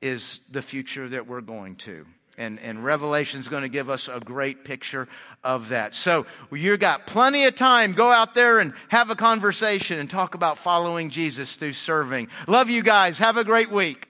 is 0.00 0.40
the 0.50 0.62
future 0.62 1.06
that 1.06 1.26
we're 1.26 1.42
going 1.42 1.76
to. 1.76 2.06
And, 2.38 2.58
and 2.60 2.82
Revelation 2.82 3.40
is 3.40 3.48
going 3.48 3.62
to 3.62 3.68
give 3.68 3.90
us 3.90 4.08
a 4.08 4.20
great 4.20 4.64
picture 4.64 5.06
of 5.44 5.68
that. 5.68 5.94
So 5.94 6.24
you've 6.50 6.80
got 6.80 7.06
plenty 7.06 7.44
of 7.44 7.54
time. 7.54 7.92
Go 7.92 8.10
out 8.10 8.34
there 8.34 8.58
and 8.58 8.72
have 8.88 9.10
a 9.10 9.14
conversation 9.14 9.98
and 9.98 10.08
talk 10.08 10.34
about 10.34 10.56
following 10.56 11.10
Jesus 11.10 11.54
through 11.56 11.74
serving. 11.74 12.28
Love 12.48 12.70
you 12.70 12.82
guys. 12.82 13.18
Have 13.18 13.36
a 13.36 13.44
great 13.44 13.70
week. 13.70 14.08